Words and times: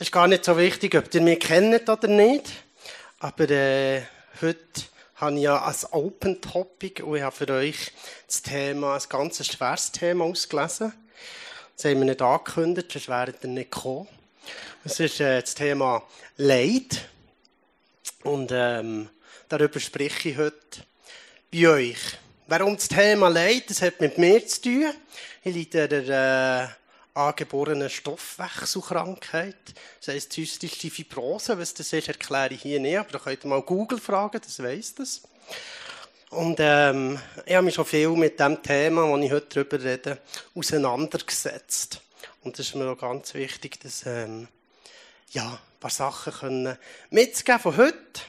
Es 0.00 0.06
ist 0.06 0.12
gar 0.12 0.28
nicht 0.28 0.44
so 0.44 0.56
wichtig, 0.56 0.94
ob 0.94 1.12
ihr 1.12 1.20
mich 1.20 1.40
kennt 1.40 1.88
oder 1.88 2.06
nicht. 2.06 2.52
Aber 3.18 3.50
äh, 3.50 4.02
heute 4.40 4.82
habe 5.16 5.34
ich 5.34 5.42
ja 5.42 5.60
ein 5.60 5.74
Open 5.90 6.40
Topic 6.40 7.02
und 7.02 7.16
ich 7.16 7.22
habe 7.22 7.34
für 7.34 7.48
euch 7.52 7.90
das 8.24 8.42
Thema, 8.42 8.94
ein 8.94 9.02
ganz 9.08 9.44
schweres 9.44 9.90
Thema 9.90 10.24
ausgelesen. 10.26 10.92
Das 11.74 11.84
haben 11.84 11.98
wir 11.98 12.04
nicht 12.04 12.22
angekündigt, 12.22 12.92
sonst 12.92 13.08
wäret 13.08 13.42
ihr 13.42 13.50
nicht 13.50 13.72
gekommen. 13.72 14.06
Es 14.84 15.00
ist 15.00 15.18
äh, 15.18 15.40
das 15.40 15.56
Thema 15.56 16.04
Leid. 16.36 17.08
Und 18.22 18.52
ähm, 18.52 19.08
darüber 19.48 19.80
spreche 19.80 20.28
ich 20.28 20.36
heute 20.36 20.86
bei 21.52 21.68
euch. 21.70 21.98
Warum 22.46 22.76
das 22.76 22.86
Thema 22.86 23.26
Leid? 23.26 23.64
Das 23.68 23.82
hat 23.82 24.00
mit 24.00 24.16
mir 24.16 24.46
zu 24.46 24.62
tun. 24.62 24.92
Ich 25.42 25.56
leide 25.56 25.88
der 25.88 26.68
äh, 26.70 26.87
angeborene 27.18 27.90
Stoffwechselkrankheit. 27.90 29.56
Das 29.98 30.14
heisst 30.14 30.32
zystische 30.32 30.90
Fibrose. 30.90 31.58
Was 31.58 31.74
das 31.74 31.92
ist, 31.92 32.08
erkläre 32.08 32.54
ich 32.54 32.62
hier 32.62 32.78
nicht, 32.78 32.96
aber 32.96 33.10
da 33.10 33.18
könnt 33.18 33.44
ihr 33.44 33.48
mal 33.48 33.62
Google 33.62 33.98
fragen, 33.98 34.40
das 34.40 34.62
weiss 34.62 34.94
das. 34.94 35.22
Und 36.30 36.58
ähm, 36.60 37.18
ich 37.44 37.54
habe 37.54 37.64
mich 37.64 37.74
schon 37.74 37.86
viel 37.86 38.10
mit 38.10 38.38
dem 38.38 38.62
Thema, 38.62 39.16
das 39.16 39.24
ich 39.24 39.32
heute 39.32 39.64
darüber 39.64 39.82
rede, 39.82 40.18
auseinandergesetzt. 40.54 42.02
Und 42.42 42.58
das 42.58 42.66
ist 42.66 42.74
mir 42.74 42.88
auch 42.88 42.98
ganz 42.98 43.34
wichtig, 43.34 43.80
dass 43.80 44.06
ähm, 44.06 44.46
ja, 45.30 45.48
ein 45.48 45.80
paar 45.80 45.90
Sachen 45.90 46.32
können 46.32 46.78
mitzugeben 47.10 47.60
von 47.60 47.76
heute. 47.76 48.20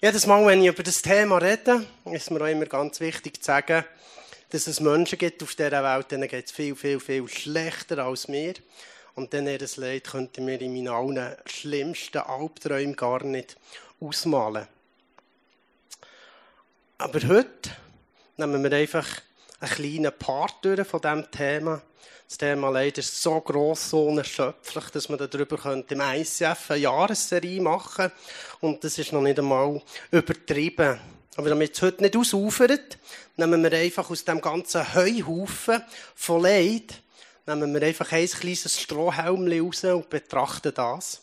Jedes 0.00 0.26
Mal, 0.26 0.44
wenn 0.46 0.60
ich 0.60 0.68
über 0.68 0.82
das 0.82 1.00
Thema 1.00 1.38
rede, 1.38 1.86
ist 2.06 2.30
mir 2.30 2.42
auch 2.42 2.46
immer 2.46 2.66
ganz 2.66 3.00
wichtig 3.00 3.40
zu 3.40 3.46
sagen, 3.46 3.84
dass 4.52 4.66
es 4.66 4.80
Menschen 4.80 5.18
gibt 5.18 5.42
auf 5.42 5.54
dieser 5.54 5.82
Welt, 5.82 6.10
denen 6.10 6.28
geht 6.28 6.44
es 6.44 6.52
viel, 6.52 6.76
viel, 6.76 7.00
viel 7.00 7.26
schlechter 7.26 8.04
als 8.04 8.28
mir. 8.28 8.52
Und 9.14 9.32
dann 9.32 9.46
ihr 9.46 9.58
Leid 9.76 10.04
könnten 10.04 10.46
wir 10.46 10.60
in 10.60 10.74
meinen 10.74 10.88
allen 10.88 11.36
schlimmsten 11.46 12.18
Albträumen 12.18 12.94
gar 12.94 13.24
nicht 13.24 13.56
ausmalen. 13.98 14.66
Aber 16.98 17.20
heute 17.28 17.70
nehmen 18.36 18.62
wir 18.62 18.72
einfach 18.72 19.08
einen 19.60 19.70
kleinen 19.70 20.12
Part 20.18 20.62
durch 20.62 20.86
von 20.86 21.00
diesem 21.00 21.30
Thema. 21.30 21.80
Das 22.28 22.36
Thema 22.36 22.68
Leid 22.68 22.98
ist 22.98 23.22
so 23.22 23.40
gross, 23.40 23.88
so 23.88 24.06
unerschöpflich, 24.06 24.84
dass 24.90 25.08
man 25.08 25.18
darüber 25.18 25.82
im 25.88 26.00
ICF 26.00 26.70
eine 26.70 26.80
Jahresserie 26.80 27.60
machen 27.60 28.10
könnte. 28.10 28.16
Und 28.60 28.84
das 28.84 28.98
ist 28.98 29.12
noch 29.12 29.22
nicht 29.22 29.38
einmal 29.38 29.80
übertrieben. 30.10 31.00
Aber 31.36 31.48
damit 31.48 31.74
es 31.74 31.82
heute 31.82 32.02
nicht 32.02 32.16
ausufert, 32.16 32.98
nehmen 33.36 33.62
wir 33.62 33.72
einfach 33.72 34.10
aus 34.10 34.24
dem 34.24 34.40
ganzen 34.40 34.94
Heuhaufen 34.94 35.82
von 36.14 36.42
Leid, 36.42 37.00
nehmen 37.46 37.72
wir 37.74 37.82
einfach 37.82 38.12
ein 38.12 38.26
kleines 38.26 38.80
Strohhelm 38.80 39.50
raus 39.50 39.84
und 39.84 40.10
betrachten 40.10 40.72
das. 40.74 41.22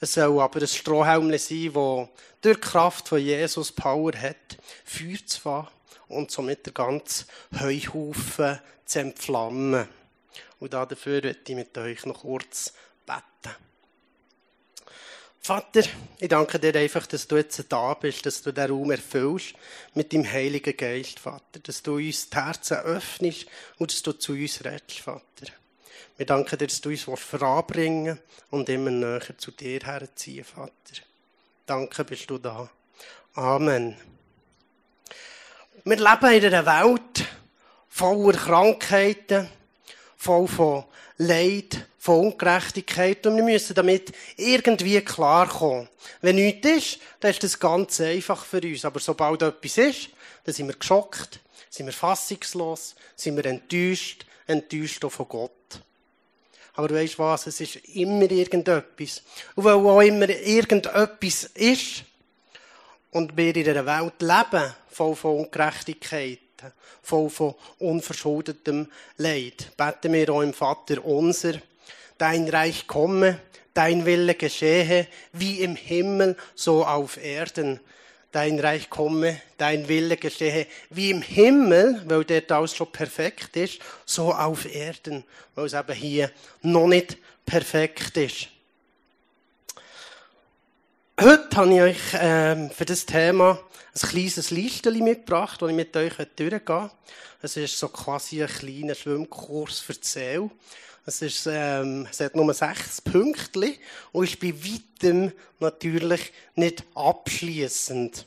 Es 0.00 0.14
soll 0.14 0.40
aber 0.40 0.60
ein 0.60 0.68
Strohhelm 0.68 1.30
sein, 1.30 1.72
das 1.72 2.08
durch 2.40 2.56
die 2.56 2.60
Kraft 2.60 3.08
von 3.08 3.20
Jesus 3.20 3.72
Power 3.72 4.12
hat, 4.14 4.58
Feuer 4.84 5.18
zu 5.24 5.40
fahren 5.40 5.68
und 6.08 6.30
somit 6.30 6.66
den 6.66 6.74
ganzen 6.74 7.26
Heuhaufen 7.60 8.58
zu 8.84 8.98
entflammen. 8.98 9.88
Und 10.58 10.72
dafür 10.72 11.22
möchte 11.22 11.52
ich 11.52 11.56
mit 11.56 11.76
euch 11.78 12.04
noch 12.06 12.20
kurz 12.20 12.72
beten. 13.06 13.56
Vater, 15.44 15.82
ich 16.20 16.28
danke 16.28 16.60
dir 16.60 16.72
einfach, 16.76 17.04
dass 17.04 17.26
du 17.26 17.36
jetzt 17.36 17.64
da 17.68 17.94
bist, 17.94 18.24
dass 18.24 18.42
du 18.42 18.52
den 18.52 18.70
Raum 18.70 18.92
erfüllst 18.92 19.54
mit 19.92 20.12
dem 20.12 20.24
Heiligen 20.24 20.76
Geist, 20.76 21.18
Vater. 21.18 21.58
Dass 21.60 21.82
du 21.82 21.96
uns 21.96 22.30
die 22.30 22.36
Herzen 22.36 22.76
öffnest 22.76 23.46
und 23.76 23.90
dass 23.90 24.02
du 24.02 24.12
zu 24.12 24.34
uns 24.34 24.64
redest, 24.64 25.00
Vater. 25.00 25.46
Wir 26.16 26.26
danken 26.26 26.58
dir, 26.58 26.68
dass 26.68 26.80
du 26.80 26.90
uns 26.90 27.02
voranbringen 27.02 28.20
und 28.50 28.68
immer 28.68 28.92
näher 28.92 29.36
zu 29.36 29.50
dir 29.50 29.80
herziehen, 29.80 30.44
Vater. 30.44 31.02
Danke, 31.66 32.04
bist 32.04 32.30
du 32.30 32.38
da. 32.38 32.70
Amen. 33.34 33.96
Wir 35.82 35.96
leben 35.96 36.32
in 36.34 36.54
einer 36.54 36.66
Welt 36.66 37.26
voller 37.88 38.38
Krankheiten, 38.38 39.48
voll 40.16 40.46
von 40.46 40.84
Leid, 41.16 41.84
von 42.02 42.32
Ungerechtigkeit 42.32 43.24
und 43.28 43.36
wir 43.36 43.44
müssen 43.44 43.74
damit 43.74 44.12
irgendwie 44.36 45.00
klarkommen. 45.02 45.88
Wenn 46.20 46.34
nichts 46.34 46.68
ist, 46.68 46.98
dann 47.20 47.30
ist 47.30 47.44
das 47.44 47.60
ganz 47.60 48.00
einfach 48.00 48.44
für 48.44 48.60
uns. 48.60 48.84
Aber 48.84 48.98
sobald 48.98 49.40
etwas 49.40 49.78
ist, 49.78 50.08
dann 50.42 50.52
sind 50.52 50.66
wir 50.66 50.74
geschockt, 50.74 51.38
sind 51.70 51.86
wir 51.86 51.92
fassungslos, 51.92 52.96
sind 53.14 53.36
wir 53.36 53.46
enttäuscht, 53.46 54.26
enttäuscht 54.48 55.04
auch 55.04 55.12
von 55.12 55.28
Gott. 55.28 55.52
Aber 56.74 56.88
du 56.88 56.96
weißt 56.96 57.20
was, 57.20 57.46
es 57.46 57.60
ist 57.60 57.76
immer 57.94 58.28
irgendetwas. 58.28 59.22
Und 59.54 59.62
weil 59.62 59.74
auch 59.74 60.00
immer 60.00 60.28
irgendetwas 60.28 61.44
ist 61.54 62.02
und 63.12 63.36
wir 63.36 63.54
in 63.54 63.68
einer 63.68 63.86
Welt 63.86 64.20
leben, 64.20 64.74
voll 64.90 65.14
von 65.14 65.38
Ungerechtigkeit, 65.38 66.40
voll 67.00 67.30
von 67.30 67.54
unverschuldetem 67.78 68.90
Leid. 69.18 69.70
Beten 69.76 70.12
wir 70.12 70.30
auch 70.30 70.42
im 70.42 70.52
Vater 70.52 71.04
unser, 71.04 71.60
dein 72.18 72.48
Reich 72.48 72.86
komme, 72.86 73.40
dein 73.74 74.06
Wille 74.06 74.34
geschehe, 74.34 75.06
wie 75.32 75.60
im 75.60 75.76
Himmel, 75.76 76.36
so 76.54 76.84
auf 76.84 77.22
Erden. 77.22 77.80
Dein 78.30 78.58
Reich 78.58 78.88
komme, 78.88 79.40
dein 79.58 79.88
Wille 79.88 80.16
geschehe, 80.16 80.66
wie 80.88 81.10
im 81.10 81.20
Himmel, 81.20 82.02
weil 82.06 82.24
der 82.24 82.50
alles 82.50 82.74
schon 82.74 82.90
perfekt 82.90 83.56
ist, 83.56 83.80
so 84.06 84.32
auf 84.32 84.64
Erden, 84.72 85.24
weil 85.54 85.66
es 85.66 85.74
eben 85.74 85.92
hier 85.92 86.30
noch 86.62 86.86
nicht 86.86 87.18
perfekt 87.44 88.16
ist. 88.16 88.48
Heute 91.22 91.56
habe 91.56 91.72
ich 91.72 91.80
euch 91.80 92.00
ähm, 92.14 92.68
für 92.70 92.84
das 92.84 93.06
Thema 93.06 93.60
ein 93.94 94.08
kleines 94.08 94.50
Listchen 94.50 95.04
mitgebracht, 95.04 95.62
das 95.62 95.70
ich 95.70 95.76
mit 95.76 95.96
euch 95.96 96.14
durchgehe. 96.34 96.90
Es 97.40 97.56
ist 97.56 97.78
so 97.78 97.90
quasi 97.90 98.42
ein 98.42 98.48
kleiner 98.48 98.96
Schwimmkurs 98.96 99.78
für 99.78 99.94
Seele. 100.00 100.50
Es, 101.06 101.22
ist, 101.22 101.46
ähm, 101.48 102.08
es 102.10 102.18
hat 102.18 102.34
nur 102.34 102.52
sechs 102.52 103.00
Pünktchen 103.00 103.76
und 104.10 104.24
ist 104.24 104.40
bei 104.40 104.52
weitem 104.52 105.30
natürlich 105.60 106.32
nicht 106.56 106.82
abschließend. 106.96 108.26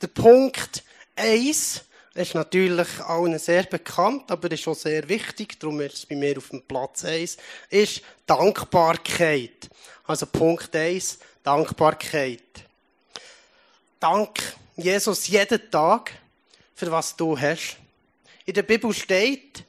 Der 0.00 0.06
Punkt 0.06 0.84
eins 1.16 1.82
ist 2.14 2.34
natürlich 2.36 3.00
allen 3.00 3.40
sehr 3.40 3.64
bekannt, 3.64 4.30
aber 4.30 4.52
ist 4.52 4.68
auch 4.68 4.76
sehr 4.76 5.08
wichtig, 5.08 5.58
darum 5.58 5.80
ist 5.80 5.94
es 5.94 6.06
bei 6.06 6.14
mir 6.14 6.38
auf 6.38 6.50
dem 6.50 6.62
Platz 6.62 7.04
eins 7.04 7.38
ist 7.70 8.02
Dankbarkeit. 8.24 9.68
Also 10.06 10.26
Punkt 10.26 10.76
eins 10.76 11.18
Dankbarkeit. 11.44 12.40
Dank 14.00 14.40
Jesus 14.76 15.28
jeden 15.28 15.70
Tag 15.70 16.10
für 16.74 16.90
was 16.90 17.14
du 17.14 17.38
hast. 17.38 17.76
In 18.46 18.54
der 18.54 18.62
Bibel 18.62 18.94
steht 18.94 19.62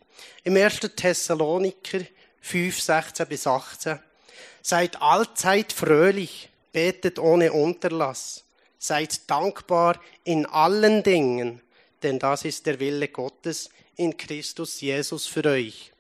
im 0.46 0.56
1. 0.56 0.80
Thessaloniker 0.96 2.00
5, 2.40 2.82
16 2.82 3.28
bis 3.28 3.46
18. 3.46 4.00
Seid 4.62 5.02
allzeit 5.02 5.74
fröhlich, 5.74 6.50
betet 6.72 7.20
ohne 7.20 7.52
Unterlass. 7.52 8.46
Seid 8.80 9.30
dankbar 9.30 10.00
in 10.24 10.46
allen 10.46 11.04
Dingen, 11.04 11.62
denn 12.04 12.20
das 12.20 12.46
ist 12.46 12.66
der 12.68 12.80
Wille 12.80 13.10
Gottes 13.10 13.70
in 13.98 14.16
Christus 14.16 14.80
Jesus 14.80 15.28
für 15.28 15.44
euch. 15.44 15.92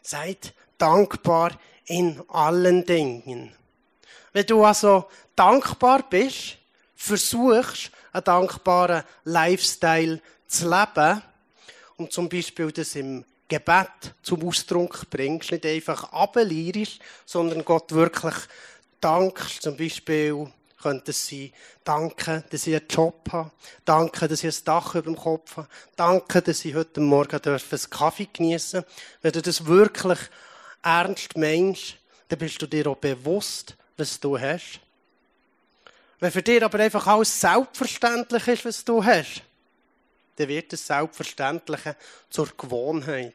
Seid 0.00 0.54
dankbar 0.78 1.58
in 1.86 2.22
allen 2.28 2.86
Dingen. 2.86 3.52
Wenn 4.32 4.46
du 4.46 4.64
also 4.64 5.06
dankbar 5.36 6.04
bist, 6.08 6.56
versuchst, 6.94 7.90
einen 8.12 8.24
dankbaren 8.24 9.04
Lifestyle 9.24 10.20
zu 10.46 10.68
leben 10.68 11.22
und 11.96 12.12
zum 12.12 12.28
Beispiel 12.28 12.70
das 12.72 12.94
im 12.94 13.24
Gebet 13.48 14.14
zum 14.22 14.48
Ausdruck 14.48 15.10
bringst, 15.10 15.50
nicht 15.50 15.66
einfach 15.66 16.12
abelirisch, 16.12 16.98
sondern 17.26 17.64
Gott 17.64 17.92
wirklich 17.92 18.34
dankst, 19.00 19.62
zum 19.62 19.76
Beispiel 19.76 20.50
könnte 20.80 21.10
es 21.10 21.28
sein, 21.28 21.52
danke, 21.84 22.44
dass 22.50 22.66
ich 22.66 22.74
einen 22.74 22.88
Job 22.88 23.28
habe, 23.30 23.50
danke, 23.84 24.26
dass 24.28 24.42
ich 24.42 24.56
ein 24.56 24.64
Dach 24.64 24.94
über 24.94 25.02
dem 25.02 25.16
Kopf 25.16 25.56
habe, 25.56 25.68
danke, 25.96 26.42
dass 26.42 26.64
ich 26.64 26.74
heute 26.74 27.00
Morgen 27.00 27.40
einen 27.40 27.60
Kaffee 27.90 28.28
genießen 28.32 28.82
darf. 28.82 28.92
Wenn 29.20 29.32
du 29.32 29.42
das 29.42 29.66
wirklich 29.66 30.18
ernst 30.82 31.36
meinst, 31.36 31.96
dann 32.28 32.38
bist 32.38 32.60
du 32.60 32.66
dir 32.66 32.86
auch 32.88 32.96
bewusst, 32.96 33.76
was 33.96 34.18
du 34.18 34.38
hast. 34.38 34.80
Wenn 36.20 36.30
für 36.30 36.42
dich 36.42 36.62
aber 36.62 36.78
einfach 36.78 37.06
alles 37.06 37.40
selbstverständlich 37.40 38.46
ist, 38.48 38.64
was 38.64 38.84
du 38.84 39.04
hast, 39.04 39.42
dann 40.36 40.48
wird 40.48 40.72
das 40.72 40.86
Selbstverständliche 40.86 41.96
zur 42.30 42.48
Gewohnheit. 42.56 43.34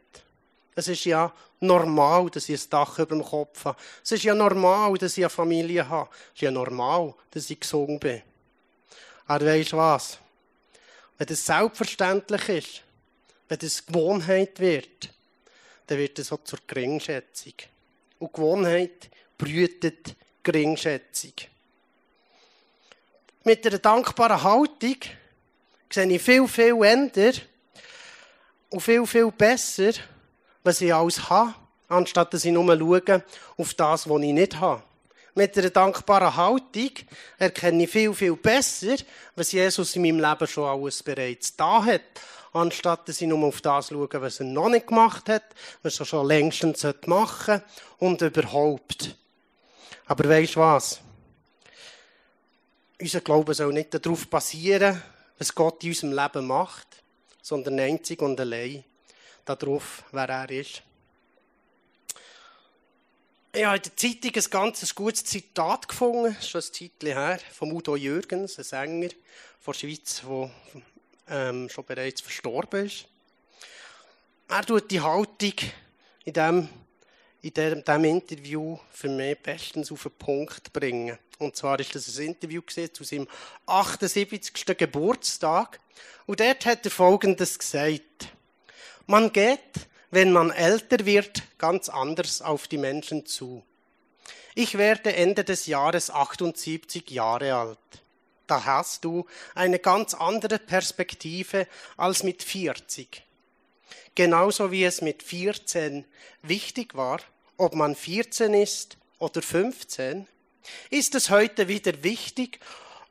Es 0.75 0.87
ist 0.87 1.05
ja 1.05 1.33
normal, 1.59 2.29
dass 2.29 2.49
ich 2.49 2.61
ein 2.61 2.69
Dach 2.69 2.99
über 2.99 3.15
dem 3.15 3.23
Kopf 3.23 3.65
habe. 3.65 3.77
Es 4.03 4.11
ist 4.11 4.23
ja 4.23 4.35
normal, 4.35 4.93
dass 4.97 5.17
ich 5.17 5.23
eine 5.23 5.29
Familie 5.29 5.87
habe. 5.87 6.09
Es 6.11 6.35
ist 6.35 6.41
ja 6.41 6.51
normal, 6.51 7.13
dass 7.31 7.49
ich 7.49 7.59
gesund 7.59 7.99
bin. 7.99 8.21
Aber 9.25 9.45
weisst 9.45 9.73
du 9.73 9.77
was? 9.77 10.19
Wenn 11.17 11.27
das 11.27 11.45
selbstverständlich 11.45 12.49
ist, 12.49 12.83
wenn 13.49 13.59
das 13.59 13.85
Gewohnheit 13.85 14.59
wird, 14.59 15.09
dann 15.87 15.97
wird 15.97 16.19
es 16.19 16.31
auch 16.31 16.43
zur 16.43 16.59
Geringschätzung. 16.67 17.53
Und 18.19 18.33
Gewohnheit 18.33 19.09
brütet 19.37 20.15
Geringschätzung. 20.47 21.33
Mit 23.43 23.67
einer 23.67 23.79
dankbaren 23.79 24.41
Haltung 24.41 24.95
sehe 25.91 26.07
ich 26.07 26.21
viel, 26.21 26.47
viel 26.47 26.81
änder 26.83 27.33
und 28.69 28.79
viel, 28.79 29.05
viel 29.05 29.29
besser, 29.29 29.91
was 30.63 30.79
ich 30.79 30.93
alles 30.93 31.29
habe, 31.29 31.53
anstatt 31.89 32.33
dass 32.33 32.45
ich 32.45 32.53
nur 32.53 32.77
schaue 32.77 33.23
auf 33.57 33.73
das, 33.73 34.09
was 34.09 34.21
ich 34.21 34.31
nicht 34.31 34.57
habe. 34.57 34.83
Mit 35.35 35.57
einer 35.57 35.69
dankbaren 35.69 36.33
Haltung 36.33 36.91
erkenne 37.37 37.83
ich 37.83 37.89
viel, 37.89 38.13
viel 38.13 38.37
besser, 38.37 38.95
was 39.35 39.51
Jesus 39.51 39.97
in 39.97 40.03
meinem 40.03 40.21
Leben 40.21 40.47
schon 40.47 40.63
alles 40.63 41.03
bereits 41.03 41.57
da 41.57 41.83
hat, 41.83 42.01
anstatt 42.53 43.09
dass 43.09 43.19
ich 43.19 43.27
nur 43.27 43.45
auf 43.45 43.59
das 43.59 43.89
schaue, 43.89 44.07
was 44.13 44.39
er 44.39 44.45
noch 44.45 44.69
nicht 44.69 44.87
gemacht 44.87 45.27
hat, 45.27 45.43
was 45.83 45.99
er 45.99 46.05
schon 46.05 46.25
längstens 46.25 46.87
machen 47.05 47.61
sollte 47.61 47.63
und 47.97 48.21
überhaupt. 48.21 49.17
Aber 50.07 50.29
weisst 50.29 50.55
du 50.55 50.61
was? 50.61 51.01
Unser 52.99 53.21
Glaube 53.21 53.53
soll 53.53 53.73
nicht 53.73 53.93
darauf 53.93 54.27
basieren, 54.27 55.01
was 55.37 55.53
Gott 55.53 55.83
in 55.83 55.89
unserem 55.89 56.13
Leben 56.13 56.47
macht, 56.47 56.87
sondern 57.41 57.79
einzig 57.79 58.21
und 58.21 58.39
allein 58.39 58.83
darauf, 59.45 60.03
wer 60.11 60.29
er 60.29 60.49
ist. 60.49 60.81
Ich 63.53 63.65
habe 63.65 63.77
in 63.77 63.83
der 63.83 63.95
Zeitung 63.95 64.31
ein 64.35 64.49
ganz 64.49 64.95
gutes 64.95 65.25
Zitat 65.25 65.87
gefunden, 65.87 66.35
schon 66.41 66.61
ein 66.61 66.63
Zeitchen 66.63 66.91
her, 67.07 67.39
von 67.51 67.71
Udo 67.71 67.95
Jürgens, 67.95 68.57
ein 68.57 68.63
Sänger 68.63 69.09
von 69.59 69.73
der 69.73 69.79
Schweiz, 69.79 70.21
der 70.21 70.51
ähm, 71.29 71.69
schon 71.69 71.85
bereits 71.85 72.21
verstorben 72.21 72.85
ist. 72.85 73.07
Er 74.47 74.65
tut 74.65 74.89
die 74.89 75.01
Haltung 75.01 75.53
in 76.23 76.33
diesem 76.33 76.69
in 77.47 77.53
diesem, 77.53 77.83
diesem 77.83 78.03
Interview 78.03 78.77
für 78.91 79.09
mich 79.09 79.37
bestens 79.39 79.91
auf 79.91 80.03
den 80.03 80.11
Punkt 80.11 80.73
bringen. 80.73 81.17
Und 81.39 81.55
zwar 81.55 81.79
ist 81.79 81.95
das 81.95 82.17
ein 82.17 82.27
Interview 82.27 82.61
zu 82.61 83.03
seinem 83.03 83.27
78. 83.65 84.77
Geburtstag. 84.77 85.79
Und 86.25 86.39
dort 86.39 86.65
hat 86.65 86.85
er 86.85 86.91
Folgendes 86.91 87.57
gesagt. 87.57 88.33
Man 89.05 89.31
geht, 89.31 89.59
wenn 90.11 90.33
man 90.33 90.51
älter 90.51 91.05
wird, 91.05 91.43
ganz 91.57 91.87
anders 91.87 92.41
auf 92.41 92.67
die 92.67 92.77
Menschen 92.77 93.25
zu. 93.25 93.63
Ich 94.53 94.77
werde 94.77 95.15
Ende 95.15 95.43
des 95.43 95.67
Jahres 95.67 96.09
78 96.09 97.09
Jahre 97.11 97.53
alt. 97.55 97.77
Da 98.47 98.65
hast 98.65 99.05
du 99.05 99.25
eine 99.55 99.79
ganz 99.79 100.13
andere 100.13 100.59
Perspektive 100.59 101.67
als 101.95 102.23
mit 102.23 102.43
40. 102.43 103.23
Genauso 104.15 104.71
wie 104.71 104.83
es 104.83 105.01
mit 105.01 105.21
14 105.21 106.03
wichtig 106.41 106.95
war, 106.95 107.19
ob 107.57 107.75
man 107.75 107.95
14 107.95 108.53
ist 108.53 108.97
oder 109.19 109.41
15, 109.41 110.27
ist 110.89 111.15
es 111.15 111.29
heute 111.29 111.67
wieder 111.67 112.03
wichtig, 112.03 112.59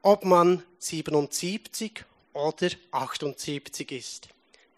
ob 0.02 0.25
man 0.25 0.62
77 0.78 2.04
oder 2.32 2.69
78 2.93 3.93
ist. 3.93 4.28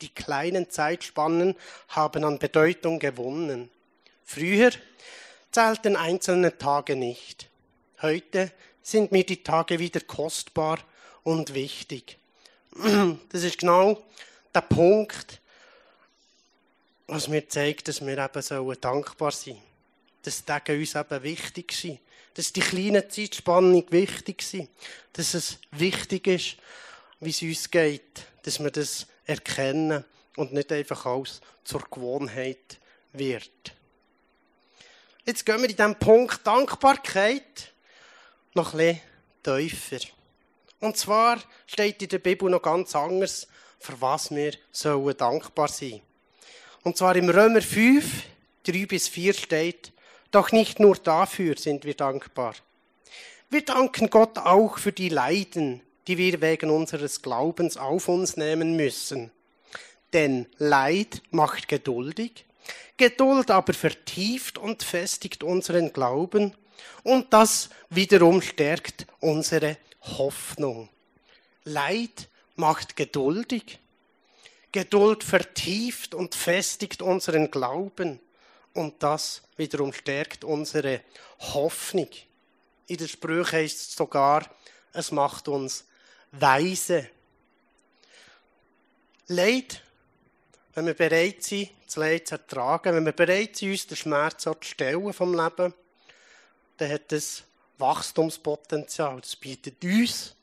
Die 0.01 0.09
kleinen 0.09 0.71
Zeitspannen 0.71 1.55
haben 1.89 2.25
an 2.25 2.39
Bedeutung 2.39 2.99
gewonnen. 2.99 3.71
Früher 4.25 4.71
zählten 5.51 5.97
einzelne 5.97 6.57
Tage 6.57 6.95
nicht. 6.95 7.51
Heute 8.01 8.53
sind 8.83 9.11
mir 9.11 9.25
die 9.25 9.43
Tage 9.43 9.79
wieder 9.79 10.01
kostbar 10.01 10.79
und 11.25 11.55
wichtig. 11.55 12.19
Das 13.31 13.43
ist 13.43 13.59
genau 13.59 14.03
der 14.55 14.61
Punkt, 14.63 15.41
was 17.09 17.27
mir 17.27 17.49
zeigt, 17.49 17.89
dass 17.89 18.05
wir 18.05 18.19
eben 18.19 18.43
so 18.43 18.73
dankbar 18.75 19.33
sein 19.33 19.55
sollen. 19.55 19.63
Dass 20.23 20.39
die 20.39 20.45
Tage 20.45 20.79
uns 20.79 20.95
eben 20.95 21.23
wichtig 21.23 21.73
sind. 21.73 22.01
Dass 22.35 22.53
die 22.53 22.61
kleinen 22.61 23.09
Zeitspannen 23.09 23.85
wichtig 23.91 24.43
sind. 24.43 24.69
Dass 25.15 25.35
es 25.35 25.59
wichtig 25.73 26.27
ist, 26.27 26.57
wie 27.21 27.31
es 27.31 27.43
uns 27.43 27.71
geht. 27.71 28.27
Dass 28.43 28.61
wir 28.61 28.71
das 28.71 29.07
erkennen 29.25 30.05
und 30.37 30.53
nicht 30.53 30.71
einfach 30.71 31.07
alles 31.07 31.41
zur 31.65 31.83
Gewohnheit 31.91 32.79
wird. 33.13 33.75
Jetzt 35.25 35.45
gehen 35.45 35.61
wir 35.61 35.69
in 35.69 35.77
diesem 35.77 35.99
Punkt 35.99 36.47
Dankbarkeit 36.47 37.73
noch 38.55 38.75
ein 38.75 39.01
bisschen 39.43 39.69
tiefer. 39.69 40.07
Und 40.81 40.97
zwar 40.97 41.39
steht 41.67 42.03
in 42.03 42.09
der 42.09 42.19
Bibel 42.19 42.49
noch 42.51 42.63
ganz 42.63 42.95
anders, 42.95 43.49
für 43.79 44.01
was 44.01 44.31
wir 44.31 44.53
sollen 44.71 45.17
dankbar 45.17 45.69
sein 45.69 45.91
sollen. 45.91 46.08
Und 46.89 46.97
zwar 46.97 47.17
im 47.17 47.29
Römer 47.29 47.61
5, 47.61 48.23
3 48.65 48.87
bis 48.87 49.09
4 49.09 49.35
steht, 49.35 49.93
doch 50.31 50.53
nicht 50.53 50.81
nur 50.81 50.97
dafür 50.97 51.55
sind 51.59 51.85
wir 51.85 51.93
dankbar. 51.93 52.55
Wir 53.51 53.63
danken 53.63 54.09
Gott 54.09 54.39
auch 54.39 54.79
für 54.79 54.93
die 54.93 55.11
Leiden, 55.11 55.83
die 56.07 56.17
wir 56.17 56.41
wegen 56.41 56.71
unseres 56.71 57.21
Glaubens 57.21 57.77
auf 57.77 58.09
uns 58.09 58.39
nehmen 58.39 58.75
müssen. 58.75 59.31
Denn 60.15 60.47
Leid 60.57 61.21
macht 61.31 61.69
geduldig, 61.69 62.47
Geduld 62.97 63.51
aber 63.51 63.75
vertieft 63.75 64.57
und 64.57 64.83
festigt 64.83 65.43
unseren 65.43 65.93
Glauben 65.93 66.55
und 67.03 67.35
das 67.35 67.69
wiederum 67.91 68.41
stärkt 68.41 69.07
unsere 69.21 69.77
Hoffnung. 70.01 70.89
Leid 71.65 72.31
macht 72.57 72.97
geduldig, 72.97 73.79
Geduld 74.73 75.25
vertieft 75.25 76.15
und 76.15 76.35
festigt 76.35 77.01
unseren 77.01 77.51
Glauben 77.51 78.21
und 78.75 79.03
das 79.03 79.43
wiederum 79.57 79.93
stärkt 79.93 80.45
unsere 80.45 81.01
Hoffnung. 81.41 82.09
In 82.87 82.97
der 82.97 83.09
Sprüche 83.09 83.57
heißt 83.57 83.77
es 83.77 83.97
sogar, 83.97 84.49
es 84.93 85.11
macht 85.11 85.49
uns 85.49 85.85
weise. 86.33 87.09
Leid, 89.27 89.83
wenn 90.75 90.87
wir 90.87 90.95
bereit 90.95 91.43
sind, 91.43 91.71
das 91.87 91.97
Leid 91.97 92.29
zu 92.29 92.35
ertragen, 92.35 92.95
wenn 92.95 93.05
wir 93.05 93.13
bereit 93.13 93.57
sind, 93.57 93.71
uns 93.71 93.87
den 93.87 93.97
Schmerz 93.97 94.43
zu 94.43 94.55
stellen 94.61 95.13
vom 95.13 95.35
Leben, 95.35 95.75
dann 96.77 96.91
hat 96.91 97.13
es 97.13 97.43
Wachstumspotenzial. 97.79 99.21
Das 99.21 99.37
bietet 99.37 99.83
uns 99.83 100.35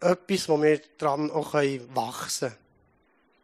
etwas, 0.00 0.48
wo 0.48 0.60
wir 0.62 0.80
daran 0.98 1.30
auch 1.30 1.54
wachsen 1.54 2.50
können. 2.50 2.65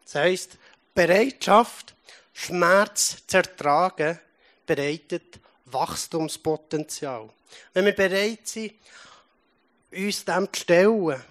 Das 0.05 0.15
heisst, 0.17 0.59
Bereitschaft, 0.95 1.95
Schmerz 2.33 3.19
zu 3.27 3.37
ertragen, 3.39 4.19
bereitet 4.67 5.41
Wachstumspotenzial. 5.67 7.31
Wenn 7.73 7.85
wir 7.85 7.95
bereit 7.95 8.47
sind, 8.47 8.75
uns 9.91 10.25
dem 10.25 10.53
zu 10.53 10.61
stellen, 10.61 11.23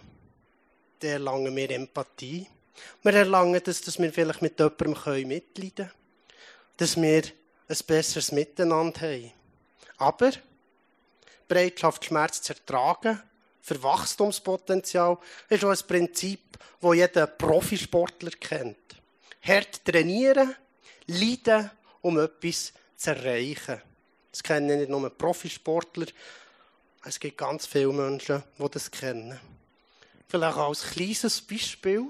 dann 0.99 1.09
erlangen 1.09 1.55
wir 1.55 1.71
Empathie. 1.71 2.47
Wir 3.03 3.13
erlangen 3.13 3.61
das, 3.63 3.81
dass 3.81 3.99
wir 3.99 4.13
vielleicht 4.13 4.41
mit 4.41 4.59
jemandem 4.59 5.27
mitleiden 5.27 5.75
können. 5.75 5.91
Dass 6.77 6.99
wir 6.99 7.23
ein 7.67 7.77
besseres 7.87 8.31
Miteinander 8.31 9.01
haben. 9.01 9.31
Aber 9.97 10.31
Bereitschaft, 11.47 12.05
Schmerz 12.05 12.41
zu 12.41 12.53
ertragen, 12.53 13.21
für 13.61 13.81
Wachstumspotenzial 13.83 15.17
ist 15.49 15.63
auch 15.63 15.69
ein 15.69 15.87
Prinzip, 15.87 16.57
das 16.81 16.95
jeder 16.95 17.27
Profisportler 17.27 18.31
kennt. 18.31 18.77
Hart 19.41 19.85
trainieren, 19.85 20.55
leiden, 21.07 21.69
um 22.01 22.19
etwas 22.19 22.73
zu 22.97 23.11
erreichen. 23.11 23.81
Das 24.31 24.43
kennen 24.43 24.79
nicht 24.79 24.89
nur 24.89 25.09
Profisportler, 25.09 26.07
es 27.03 27.19
gibt 27.19 27.37
ganz 27.37 27.65
viele 27.65 27.91
Menschen, 27.91 28.43
die 28.59 28.69
das 28.69 28.91
kennen. 28.91 29.39
Vielleicht 30.27 30.57
als 30.57 30.83
kleines 30.83 31.41
Beispiel, 31.41 32.05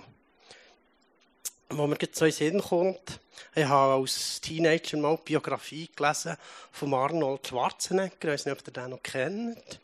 wo 1.69 1.87
mir 1.87 1.97
jetzt 1.99 2.19
so 2.19 2.25
in 2.25 2.31
Sinn 2.31 2.61
kommt. 2.61 3.19
Ich 3.55 3.65
habe 3.65 3.93
als 3.93 4.41
Teenager 4.41 4.97
mal 4.97 5.15
die 5.15 5.31
Biografie 5.31 5.89
gelesen 5.95 6.35
von 6.73 6.93
Arnold 6.93 7.47
Schwarzenegger. 7.47 8.15
Ich 8.21 8.27
weiß 8.27 8.45
nicht, 8.45 8.59
ob 8.59 8.67
ihr 8.67 8.73
den 8.73 8.89
noch 8.89 9.01
kennt. 9.01 9.79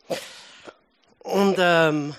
Und 1.28 1.58
ähm, 1.60 2.16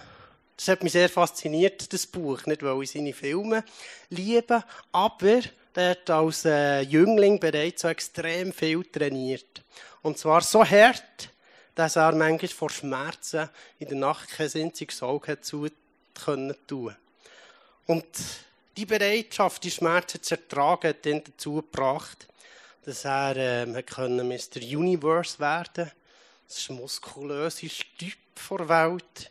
das 0.55 0.69
hat 0.69 0.83
mich 0.83 0.93
sehr 0.93 1.09
fasziniert, 1.09 1.91
das 1.95 2.07
Buch. 2.07 2.45
Nicht, 2.45 2.63
weil 2.63 2.83
ich 2.83 2.91
seine 2.91 3.15
Filme 3.15 3.65
liebe, 4.11 4.63
aber 4.93 5.41
er 5.75 5.91
hat 5.91 6.11
als 6.11 6.45
äh, 6.45 6.81
Jüngling 6.81 7.41
bereits 7.41 7.83
so 7.83 7.89
extrem 7.89 8.53
viel 8.53 8.85
trainiert. 8.85 9.63
Und 10.03 10.19
zwar 10.19 10.43
so 10.43 10.63
hart, 10.63 11.31
dass 11.75 11.97
er 11.97 12.13
manchmal 12.13 12.51
vor 12.51 12.69
Schmerzen 12.69 13.49
in 13.79 13.89
der 13.89 13.97
Nacht 13.97 14.29
kein 14.29 14.51
einziges 14.55 15.03
Auge 15.03 15.41
zu 15.41 15.69
tun. 16.67 16.95
Und 17.87 18.05
die 18.77 18.85
Bereitschaft, 18.85 19.65
die 19.65 19.71
Schmerzen 19.71 20.23
zu 20.23 20.35
ertragen, 20.35 20.89
hat 20.89 21.07
ihn 21.07 21.23
dazu 21.25 21.55
gebracht, 21.55 22.27
dass 22.85 23.07
er 23.07 23.37
äh, 23.37 23.65
Mr. 23.65 24.61
Universe 24.61 25.39
werden. 25.39 25.93
Das 26.49 26.57
ist 26.57 26.71
ein 26.71 26.77
muskulöser 26.77 27.69
Typ 27.99 28.17
vor 28.35 28.67
Welt. 28.71 29.31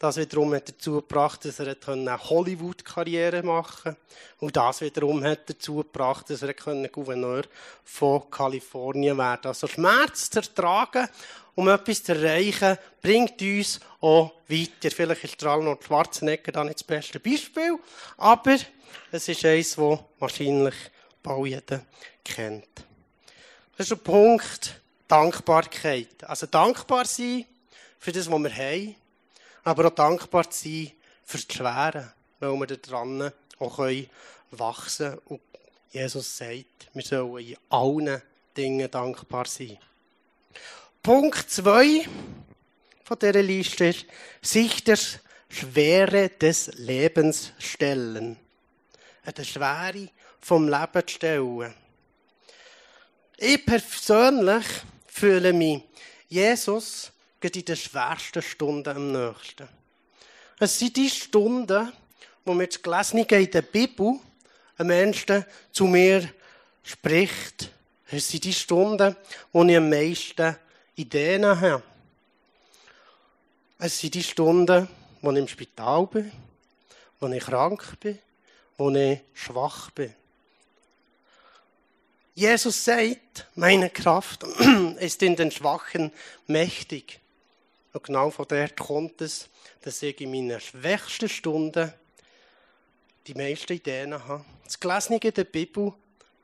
Das 0.00 0.16
wiederum 0.16 0.52
hat 0.52 0.68
dazu 0.68 0.96
gebracht, 0.96 1.44
dass 1.44 1.60
er 1.60 1.76
eine 1.86 2.18
Hollywood-Karriere 2.18 3.44
machen 3.44 3.94
konnte. 3.94 4.00
Und 4.40 4.56
das 4.56 4.80
wiederum 4.80 5.22
hat 5.22 5.48
dazu 5.48 5.76
gebracht, 5.76 6.28
dass 6.28 6.42
er 6.42 6.52
Gouverneur 6.88 7.44
von 7.84 8.28
Kalifornien 8.28 9.16
werden 9.16 9.46
Also 9.46 9.68
Schmerz 9.68 10.28
zu 10.28 10.40
ertragen, 10.40 11.08
um 11.54 11.68
etwas 11.68 12.02
zu 12.02 12.12
erreichen, 12.12 12.76
bringt 13.00 13.40
uns 13.40 13.78
auch 14.00 14.32
weiter. 14.48 14.90
Vielleicht 14.90 15.22
ist 15.22 15.40
der 15.40 15.50
Arnold 15.50 15.84
Schwarzenegger 15.84 16.50
da 16.50 16.64
nicht 16.64 16.80
das 16.80 16.84
beste 16.84 17.20
Beispiel, 17.20 17.78
aber 18.16 18.56
es 19.12 19.28
ist 19.28 19.44
eines, 19.44 19.76
das 19.76 19.98
wahrscheinlich 20.18 20.74
bald 21.22 21.46
jeder 21.46 21.86
kennt. 22.24 22.68
Das 23.76 23.84
ist 23.84 23.90
der 23.92 23.96
Punkt 23.96 24.80
Dankbarkeit. 25.08 26.24
Also 26.24 26.46
dankbar 26.46 27.04
sein 27.04 27.44
für 27.98 28.12
das, 28.12 28.30
was 28.30 28.42
wir 28.42 28.54
haben, 28.54 28.94
aber 29.64 29.86
auch 29.86 29.94
dankbar 29.94 30.46
sein 30.50 30.92
für 31.24 31.38
das 31.38 31.46
Schwere, 31.52 32.12
weil 32.40 32.52
wir 32.52 32.76
daran 32.76 33.32
auch 33.58 33.78
wachsen 34.50 35.10
können. 35.10 35.20
Und 35.26 35.40
Jesus 35.90 36.36
sagt, 36.36 36.88
wir 36.92 37.02
sollen 37.02 37.46
in 37.46 37.56
allen 37.70 38.22
Dingen 38.56 38.90
dankbar 38.90 39.46
sein. 39.46 39.78
Punkt 41.02 41.50
2 41.50 42.08
von 43.04 43.18
dieser 43.18 43.42
Liste 43.42 43.86
ist, 43.86 44.06
sich 44.42 44.82
der 44.82 44.98
Schwere 45.48 46.30
des 46.30 46.66
Lebens 46.78 47.52
stellen. 47.58 48.36
Der 49.24 49.44
Schwere 49.44 50.08
vom 50.40 50.68
Leben 50.68 51.08
stellen. 51.08 51.74
Ich 53.36 53.64
persönlich 53.64 54.66
fühle 55.16 55.52
mich 55.54 55.82
Jesus 56.28 57.10
in 57.40 57.64
den 57.64 57.76
schwersten 57.76 58.42
Stunden 58.42 58.96
am 58.96 59.12
nächsten. 59.12 59.68
Es 60.58 60.78
sind 60.78 60.96
die 60.96 61.08
Stunden, 61.08 61.92
wo 62.44 62.52
mir 62.52 62.66
das 62.66 62.82
Gelesene 62.82 63.22
in 63.22 63.50
der 63.50 63.62
Bibel 63.62 64.18
am 64.76 64.86
Menschen 64.88 65.44
zu 65.72 65.84
mir 65.84 66.28
spricht. 66.82 67.70
Es 68.10 68.28
sind 68.28 68.44
die 68.44 68.52
Stunden, 68.52 69.16
wo 69.52 69.64
ich 69.64 69.76
am 69.76 69.88
meisten 69.88 70.56
Ideen 70.96 71.46
habe. 71.46 71.82
Es 73.78 73.98
sind 73.98 74.14
die 74.14 74.22
Stunden, 74.22 74.88
wo 75.22 75.30
ich 75.30 75.38
im 75.38 75.48
Spital 75.48 76.06
bin, 76.08 76.32
wo 77.20 77.28
ich 77.28 77.44
krank 77.44 78.00
bin, 78.00 78.18
wo 78.76 78.90
ich 78.90 79.20
schwach 79.32 79.90
bin. 79.92 80.14
Jesus 82.38 82.84
sagt, 82.84 83.46
meine 83.54 83.88
Kraft 83.88 84.42
ist 85.00 85.22
in 85.22 85.36
den 85.36 85.50
Schwachen 85.50 86.12
mächtig. 86.46 87.18
Und 87.94 88.04
genau 88.04 88.30
von 88.30 88.44
dort 88.46 88.76
kommt 88.76 89.22
es, 89.22 89.48
dass 89.80 90.02
ich 90.02 90.20
in 90.20 90.32
meinen 90.32 90.60
schwächsten 90.60 91.30
Stunden 91.30 91.94
die 93.26 93.32
meisten 93.32 93.72
Ideen 93.72 94.12
habe. 94.12 94.44
Das 94.64 94.78
Gelesene 94.78 95.18
in 95.18 95.32
der 95.32 95.44
Bibel 95.44 95.94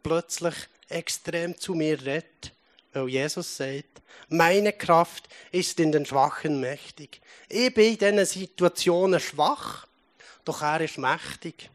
plötzlich 0.03 0.55
extrem 0.89 1.59
zu 1.59 1.75
mir 1.75 2.01
redet, 2.01 2.53
weil 2.95 3.11
Jesus 3.11 3.55
sagt, 3.55 4.01
meine 4.31 4.73
Kraft 4.73 5.29
ist 5.51 5.79
in 5.79 5.93
den 5.93 6.07
Schwachen 6.07 6.59
mächtig. 6.59 7.21
Ich 7.51 7.75
bin 7.75 7.93
in 7.93 7.99
diesen 7.99 8.25
Situationen 8.25 9.21
schwach, 9.21 9.87
doch 10.47 10.63
er 10.63 10.81
ist 10.81 10.97
mächtig. 10.97 11.69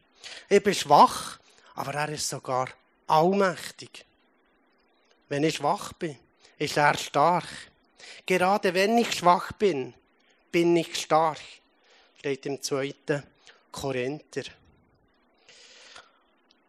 Ich 0.50 0.64
bin 0.64 0.74
schwach, 0.74 1.38
aber 1.76 1.94
er 1.94 2.10
ist 2.10 2.28
sogar 2.28 2.70
allmächtig. 3.06 4.07
Wenn 5.30 5.44
ich 5.44 5.56
schwach 5.56 5.94
bin, 5.94 6.18
ist 6.58 6.78
er 6.78 6.98
stark. 6.98 7.46
Gerade 8.26 8.74
wenn 8.74 8.98
ich 8.98 9.14
schwach 9.14 9.52
bin, 9.54 9.94
bin 10.52 10.76
ich 10.76 10.96
stark. 10.96 11.40
Steht 12.18 12.46
im 12.46 12.62
zweiten 12.62 13.24
Korinther. 13.72 14.44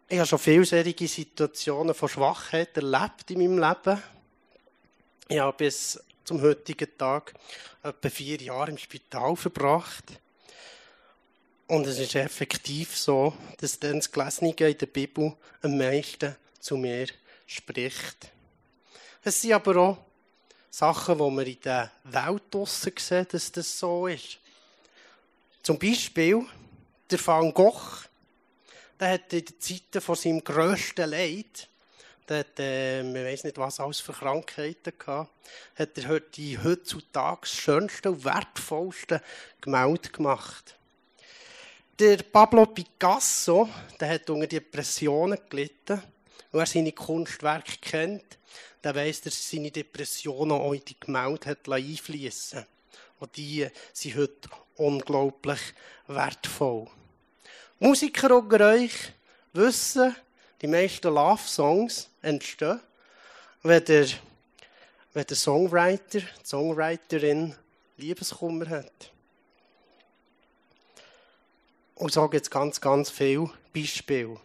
Ich 0.09 0.19
habe 0.19 0.27
schon 0.27 0.65
solche 0.65 1.09
Situationen 1.09 1.95
von 1.95 2.09
Schwachheit 2.09 2.77
erlebt 2.77 3.31
in 3.31 3.39
meinem 3.39 3.59
Leben. 3.59 4.03
Ich 5.29 5.39
habe 5.39 5.57
bis 5.57 6.03
zum 6.25 6.41
heutigen 6.41 6.97
Tag 6.97 7.35
etwa 7.83 8.09
vier 8.09 8.39
Jahre 8.39 8.71
im 8.71 8.79
Spital 8.79 9.37
verbracht. 9.37 10.05
Und 11.67 11.87
es 11.87 11.99
ist 11.99 12.15
effektiv 12.15 12.97
so, 12.97 13.35
dass 13.59 13.79
dann 13.79 13.97
das 13.97 14.11
Gelesene 14.11 14.55
in 14.57 14.79
der 14.79 14.87
Bibel 14.87 15.37
am 15.61 15.77
meisten 15.77 16.35
zu 16.59 16.79
mir 16.79 17.09
spricht. 17.47 18.33
Es 19.29 19.43
sind 19.43 19.53
aber 19.53 19.77
auch 19.77 19.99
Sachen, 20.71 21.19
die 21.19 21.37
wir 21.37 21.47
in 21.47 21.61
der 21.61 21.91
Welt 22.05 22.45
draussen 22.51 22.95
sehen, 22.99 23.27
dass 23.31 23.53
das 23.53 23.79
so 23.79 24.07
ist. 24.07 24.39
Zum 25.63 25.79
Beispiel 25.79 26.47
der 27.11 27.27
Van 27.27 27.53
Gogh, 27.53 28.09
der 28.99 29.11
hat 29.11 29.31
in 29.35 29.45
den 29.45 29.61
Zeiten 29.61 30.01
von 30.01 30.17
seinem 30.17 30.43
grössten 30.43 31.11
Leid, 31.11 31.69
der 32.27 32.39
hat, 32.39 32.59
äh, 32.59 33.03
man 33.03 33.23
weiß 33.23 33.45
nicht, 33.45 33.59
was 33.59 33.81
alles 33.81 34.01
für 34.01 34.15
Krankheiten 34.15 34.95
gehabt, 34.99 35.31
hat 35.75 35.99
er 35.99 36.21
die 36.21 36.59
heutzutage 36.59 37.47
schönsten 37.47 38.15
und 38.15 38.25
wertvollsten 38.25 39.21
Gemälde 39.61 40.09
gemacht. 40.09 40.75
Der 41.99 42.17
Pablo 42.23 42.65
Picasso, 42.65 43.69
der 44.01 44.09
hat 44.09 44.31
unter 44.31 44.47
Depressionen 44.47 45.39
gelitten. 45.51 46.03
Wer 46.51 46.67
seine 46.67 46.93
Kunstwerke 46.93 47.79
kennt, 47.81 48.39
der 48.83 48.95
weiss, 48.95 49.21
dass 49.21 49.51
seine 49.51 49.71
Depressionen 49.71 50.53
auch 50.53 50.73
in 50.73 50.85
die 50.85 50.99
Gemälde 50.99 51.51
hat 51.51 51.69
einfließen 51.69 52.65
Und 53.19 53.37
die 53.37 53.69
sind 53.93 54.17
heute 54.17 54.49
unglaublich 54.77 55.61
wertvoll. 56.07 56.87
Musiker 57.79 58.37
unter 58.37 58.73
euch 58.73 59.13
wissen, 59.53 60.15
die 60.63 60.67
meisten 60.67 61.13
Love-Songs 61.15 62.09
entstehen, 62.23 62.81
wenn 63.63 63.85
der, 63.85 64.07
wenn 65.13 65.27
der 65.27 65.37
Songwriter, 65.37 66.21
die 66.21 66.45
Songwriterin 66.45 67.55
Liebeskummer 67.97 68.69
hat. 68.69 69.13
Und 71.97 72.13
so 72.13 72.29
gibt 72.29 72.45
es 72.45 72.51
ganz, 72.51 72.81
ganz 72.81 73.11
viele 73.11 73.51
Beispiele. 73.75 74.41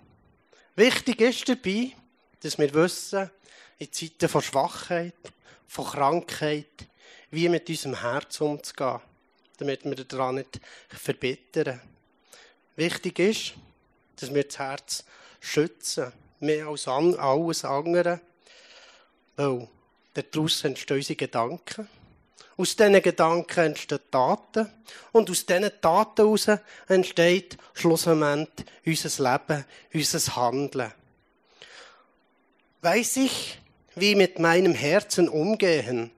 Wichtig 0.76 1.22
ist 1.22 1.48
dabei, 1.48 1.92
dass 2.40 2.58
wir 2.58 2.74
wissen, 2.74 3.30
in 3.78 3.92
Zeiten 3.92 4.28
von 4.28 4.42
Schwachheit, 4.42 5.14
von 5.68 5.86
Krankheit, 5.86 6.88
wie 7.30 7.48
mit 7.48 7.70
unserem 7.70 8.02
Herz 8.02 8.42
umzugehen, 8.42 9.00
damit 9.58 9.86
wir 9.86 9.96
daran 9.96 10.36
nicht 10.36 10.60
verbittern. 10.88 11.80
Wichtig 12.76 13.20
ist, 13.20 13.54
dass 14.16 14.34
wir 14.34 14.44
das 14.44 14.58
Herz 14.58 15.04
schützen, 15.40 16.12
mehr 16.40 16.66
als 16.68 16.88
alles 16.88 17.66
andere, 17.66 18.20
weil 19.36 19.68
daraus 20.16 20.64
entstehen 20.64 20.98
unsere 20.98 21.18
Gedanken. 21.18 21.88
Aus 22.56 22.76
diesen 22.76 23.02
Gedanken 23.02 23.60
entstehen 23.66 24.00
Taten. 24.12 24.70
Und 25.12 25.30
aus 25.30 25.46
diesen 25.46 25.72
Taten 25.82 26.24
heraus 26.24 26.48
entsteht 26.88 27.58
schlussendlich 27.74 28.68
unser 28.86 29.24
Leben, 29.24 29.66
unser 29.94 30.36
Handeln. 30.36 30.94
Weiß 32.82 33.18
ich, 33.18 33.60
wie 33.96 34.16
mit 34.16 34.40
meinem 34.40 34.74
Herzen 34.74 35.30
umgehen, 35.30 36.12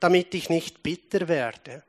damit 0.00 0.34
ich 0.34 0.50
nicht 0.50 0.82
bitter 0.82 1.28
werde? 1.28 1.82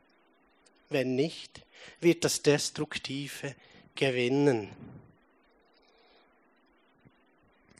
Wenn 0.89 1.15
nicht, 1.15 1.61
wird 1.99 2.23
das 2.23 2.41
Destruktive 2.41 3.55
gewinnen. 3.95 4.69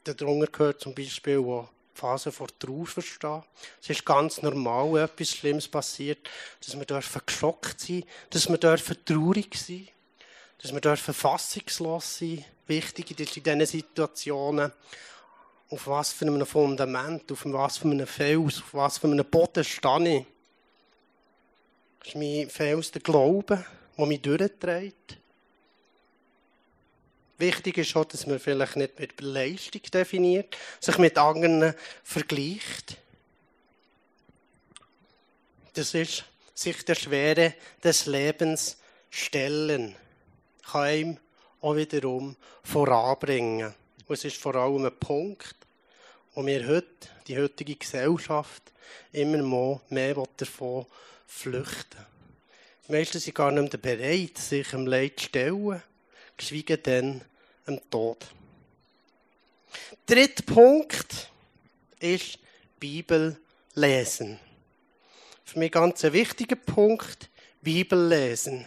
Darunter 0.04 0.48
gehört 0.48 0.82
zum 0.82 0.96
Beispiel 0.96 1.38
auch 1.40 1.70
Phase 2.00 2.32
vor 2.32 2.48
Trauer 2.58 2.86
verstehen. 2.86 3.44
Es 3.82 3.90
ist 3.90 4.06
ganz 4.06 4.42
normal, 4.42 4.94
wenn 4.94 5.04
etwas 5.04 5.30
Schlimmes 5.30 5.68
passiert, 5.68 6.30
dass 6.66 6.78
wir 6.78 6.86
geschockt 7.26 7.80
sein, 7.80 8.04
dass 8.30 8.50
wir 8.50 8.60
traurig 8.60 9.56
sein, 9.56 9.88
dass 10.62 10.74
wir 10.74 10.98
fassungslos 10.98 12.20
sein. 12.20 12.46
Wichtig 12.68 13.20
ist 13.20 13.38
in 13.38 13.44
diesen 13.44 13.66
Situationen, 13.66 14.72
auf 15.70 15.88
was 15.88 16.14
für 16.14 16.26
einem 16.26 16.46
Fundament, 16.46 17.32
auf 17.32 17.46
was 17.46 17.78
für 17.78 17.90
einem 17.90 18.08
Fels, 18.08 18.58
auf 18.58 18.74
was 18.74 18.98
für 18.98 19.08
einem 19.08 19.26
Boden 19.26 19.64
stehe 19.64 20.18
ich. 20.20 20.26
Das 22.00 22.08
ist 22.10 22.16
mein 22.16 22.50
Fels 22.50 22.92
der 22.92 23.02
Glaube, 23.02 23.66
der 23.98 24.06
mich 24.06 24.22
durchträgt. 24.22 25.19
Wichtig 27.40 27.78
ist 27.78 27.96
auch, 27.96 28.04
dass 28.04 28.28
man 28.28 28.38
vielleicht 28.38 28.76
nicht 28.76 29.00
mit 29.00 29.22
Leistung 29.22 29.82
definiert, 29.94 30.58
sich 30.82 30.98
mit 30.98 31.18
anderen 31.18 31.74
vergleicht. 32.04 32.98
Das 35.74 35.94
ist 35.94 36.26
sich 36.54 36.84
der 36.84 36.96
Schwere 36.96 37.54
des 37.82 38.06
Lebens 38.06 38.78
stellen. 39.10 39.96
Kann 40.70 40.94
ihm 40.94 41.18
auch 41.62 41.78
wiederum 41.78 42.36
voranbringen. 42.64 43.74
Und 44.06 44.14
es 44.14 44.26
ist 44.26 44.36
vor 44.36 44.56
allem 44.56 44.86
ein 44.86 45.00
Punkt, 45.00 45.56
wo 46.34 46.46
wir 46.46 46.68
heute, 46.68 47.08
die 47.28 47.38
heutige 47.38 47.78
Gesellschaft, 47.78 48.64
immer 49.14 49.82
mehr 49.90 50.22
davon 50.36 50.86
flüchten. 51.26 52.06
Die 52.86 52.92
meisten 52.92 53.20
sind 53.20 53.36
gar 53.36 53.52
nicht 53.52 53.72
mehr 53.72 53.96
bereit, 53.96 54.38
sich 54.38 54.68
dem 54.70 54.88
Leid 54.88 55.20
zu 55.20 55.28
stellen, 55.28 55.82
geschweige 56.36 56.78
denn 56.78 57.22
dem 57.70 57.90
Tod. 57.90 58.26
Dritter 60.06 60.44
Punkt 60.44 61.30
ist 62.00 62.40
Bibel 62.80 63.40
lesen. 63.76 64.40
Für 65.44 65.60
mich 65.60 65.72
ganz 65.72 66.04
ein 66.04 66.14
wichtiger 66.14 66.56
Punkt, 66.56 67.30
Bibel 67.62 68.08
lesen. 68.08 68.66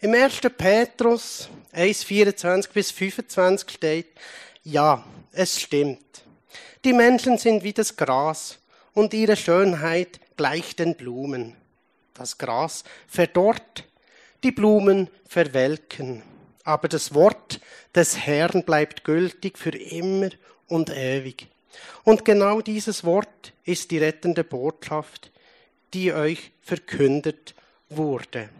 Im 0.00 0.14
1. 0.14 0.40
Petrus 0.56 1.48
1, 1.72 2.04
24 2.04 2.72
bis 2.72 2.90
25 2.90 3.70
steht, 3.70 4.06
ja, 4.62 5.04
es 5.32 5.60
stimmt. 5.60 6.22
Die 6.84 6.92
Menschen 6.92 7.38
sind 7.38 7.64
wie 7.64 7.72
das 7.72 7.96
Gras 7.96 8.58
und 8.94 9.12
ihre 9.12 9.36
Schönheit 9.36 10.20
gleicht 10.36 10.78
den 10.78 10.94
Blumen. 10.94 11.56
Das 12.14 12.38
Gras 12.38 12.84
verdorrt, 13.06 13.84
die 14.44 14.52
Blumen 14.52 15.10
verwelken, 15.26 16.22
aber 16.68 16.88
das 16.88 17.14
Wort 17.14 17.60
des 17.94 18.18
Herrn 18.26 18.62
bleibt 18.62 19.02
gültig 19.02 19.56
für 19.56 19.70
immer 19.70 20.28
und 20.66 20.90
ewig. 20.90 21.48
Und 22.04 22.26
genau 22.26 22.60
dieses 22.60 23.04
Wort 23.04 23.54
ist 23.64 23.90
die 23.90 23.96
rettende 23.96 24.44
Botschaft, 24.44 25.30
die 25.94 26.12
euch 26.12 26.52
verkündet 26.60 27.54
wurde. 27.88 28.50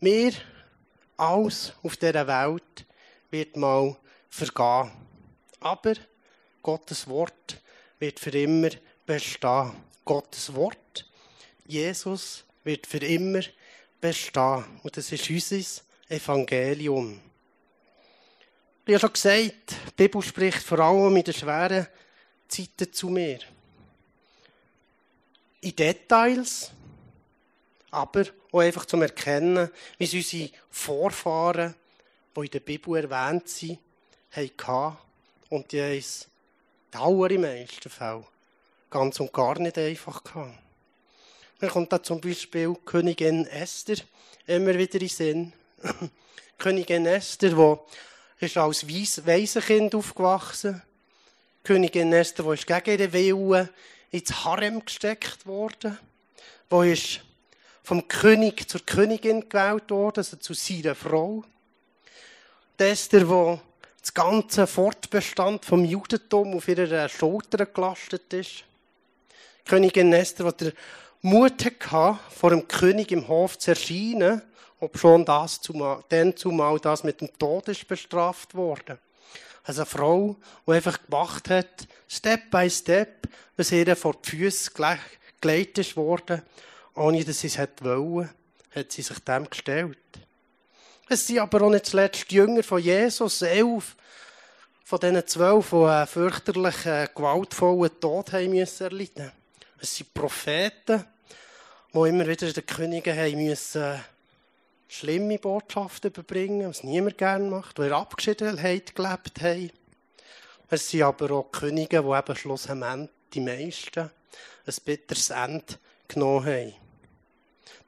Mir, 0.00 0.32
alles 1.18 1.74
auf 1.82 1.98
dieser 1.98 2.26
Welt 2.26 2.86
wird 3.30 3.54
mal 3.58 3.94
vergehen. 4.30 4.90
Aber 5.60 5.92
Gottes 6.62 7.06
Wort 7.06 7.60
wird 7.98 8.18
für 8.18 8.30
immer 8.30 8.70
bestehen. 9.04 9.72
Gottes 10.06 10.54
Wort, 10.54 11.06
Jesus, 11.66 12.44
wird 12.64 12.86
für 12.86 13.04
immer 13.04 13.42
bestehen. 14.00 14.64
Und 14.82 14.96
das 14.96 15.12
ist 15.12 15.28
unser 15.28 15.87
Evangelium. 16.08 17.20
Ich 18.86 18.94
habe 18.94 19.00
schon 19.00 19.12
gesagt, 19.12 19.72
die 19.86 19.92
Bibel 19.96 20.22
spricht 20.22 20.62
vor 20.62 20.78
allem 20.78 21.16
in 21.16 21.22
den 21.22 21.34
schweren 21.34 21.86
Zeiten 22.48 22.92
zu 22.92 23.08
mir. 23.08 23.38
In 25.60 25.76
Details, 25.76 26.70
aber 27.90 28.24
auch 28.52 28.60
einfach 28.60 28.86
zum 28.86 29.02
Erkennen, 29.02 29.70
wie 29.98 30.04
es 30.04 30.14
unsere 30.14 30.50
Vorfahren, 30.70 31.74
die 32.34 32.40
in 32.40 32.50
der 32.50 32.60
Bibel 32.60 32.96
erwähnt 32.96 33.48
sind, 33.48 33.78
hatten. 34.30 34.96
Und 35.50 35.72
die 35.72 35.78
es 35.78 36.26
dauer 36.90 37.30
im 37.30 37.42
meisten 37.42 37.90
Fall 37.90 38.24
ganz 38.90 39.20
und 39.20 39.32
gar 39.32 39.58
nicht 39.58 39.78
einfach 39.78 40.22
gehabt. 40.24 40.58
Dann 41.60 41.70
kommt 41.70 41.92
da 41.92 42.02
zum 42.02 42.20
Beispiel 42.20 42.74
Königin 42.84 43.46
Esther 43.46 43.96
immer 44.46 44.74
wieder 44.74 44.94
in 44.94 45.00
den 45.00 45.08
Sinn. 45.08 45.52
Königin 46.58 47.06
Esther, 47.06 47.50
die 48.40 48.44
ist 48.44 48.56
als 48.56 48.86
Waisenkind 48.86 49.94
aufgewachsen. 49.94 50.82
Königin 51.64 52.12
Esther, 52.12 52.44
die 52.44 52.54
ist 52.54 52.66
gegen 52.66 52.98
ihren 52.98 53.12
Willen 53.12 53.68
ins 54.10 54.44
Harem 54.44 54.84
gesteckt 54.84 55.46
worden. 55.46 55.98
Die 56.70 56.92
ist 56.92 57.20
vom 57.82 58.06
König 58.08 58.68
zur 58.68 58.84
Königin 58.84 59.48
gewählt 59.48 59.90
worden, 59.90 60.18
also 60.18 60.36
zu 60.36 60.54
seiner 60.54 60.94
Frau. 60.94 61.44
Esther, 62.76 63.24
die 63.24 63.60
das 64.00 64.14
ganze 64.14 64.66
Fortbestand 64.66 65.64
vom 65.64 65.84
Judentum 65.84 66.54
auf 66.54 66.68
ihrer 66.68 67.08
Schulter 67.08 67.66
gelastet 67.66 68.32
ist. 68.32 68.64
Königin 69.64 70.12
Esther, 70.12 70.50
die 70.52 70.64
der 70.64 70.72
Mut 71.22 71.64
hatte, 71.64 72.18
vor 72.30 72.50
dem 72.50 72.68
König 72.68 73.10
im 73.10 73.26
Hof 73.26 73.58
zu 73.58 73.72
erscheinen, 73.72 74.42
ob 74.80 74.98
schon 74.98 75.24
das 75.24 75.60
zumal, 75.60 76.04
dann 76.08 76.36
zumal 76.36 76.78
das 76.78 77.04
mit 77.04 77.20
dem 77.20 77.36
Tod 77.38 77.68
ist 77.68 77.88
bestraft 77.88 78.54
worden. 78.54 78.98
Also 79.64 79.82
eine 79.82 79.86
Frau, 79.86 80.36
die 80.66 80.72
einfach 80.72 81.02
gemacht 81.04 81.50
hat, 81.50 81.88
Step 82.08 82.50
by 82.50 82.70
Step, 82.70 83.28
was 83.56 83.72
ihr 83.72 83.94
vor 83.96 84.14
die 84.14 84.30
Füße 84.30 84.70
gelegt 85.40 85.78
ist 85.78 85.96
ohne 85.96 87.24
dass 87.24 87.40
sie 87.40 87.48
es 87.48 87.58
wollte, 87.58 88.30
hat 88.74 88.92
sie 88.92 89.02
sich 89.02 89.18
dem 89.20 89.48
gestellt. 89.48 89.98
Es 91.08 91.26
sind 91.26 91.38
aber 91.38 91.62
auch 91.62 91.70
nicht 91.70 91.86
zuletzt 91.86 92.30
die 92.30 92.36
Jünger 92.36 92.62
von 92.62 92.80
Jesus, 92.80 93.42
elf 93.42 93.96
von 94.84 95.00
diesen 95.00 95.26
zwölf, 95.26 95.70
die 95.70 95.76
einen 95.76 96.06
fürchterlichen, 96.06 97.08
gewaltvollen 97.14 98.00
Tod 98.00 98.32
haben 98.32 98.50
müssen 98.50 98.84
erleiden. 98.84 99.32
Es 99.80 99.96
sind 99.96 100.12
Propheten, 100.14 101.04
die 101.92 102.08
immer 102.08 102.26
wieder 102.26 102.52
den 102.52 102.66
Königen 102.66 103.16
haben 103.16 103.44
müssen 103.44 104.00
schlimme 104.88 105.38
Botschaften 105.38 106.10
überbringen, 106.10 106.68
was 106.68 106.82
niemand 106.82 107.18
gerne 107.18 107.48
macht, 107.48 107.78
die 107.78 107.82
in 107.82 107.92
Abgeschiedenheit 107.92 108.94
gelebt 108.94 109.40
haben. 109.40 109.70
Es 110.70 110.90
sind 110.90 111.02
aber 111.02 111.30
auch 111.30 111.52
Könige, 111.52 112.02
die 112.02 112.18
eben 112.18 112.36
schlussendlich 112.36 113.10
die 113.32 113.40
meisten 113.40 114.10
ein 114.66 114.74
bitteres 114.84 115.30
Ende 115.30 115.78
genommen 116.08 116.46
haben. 116.46 116.74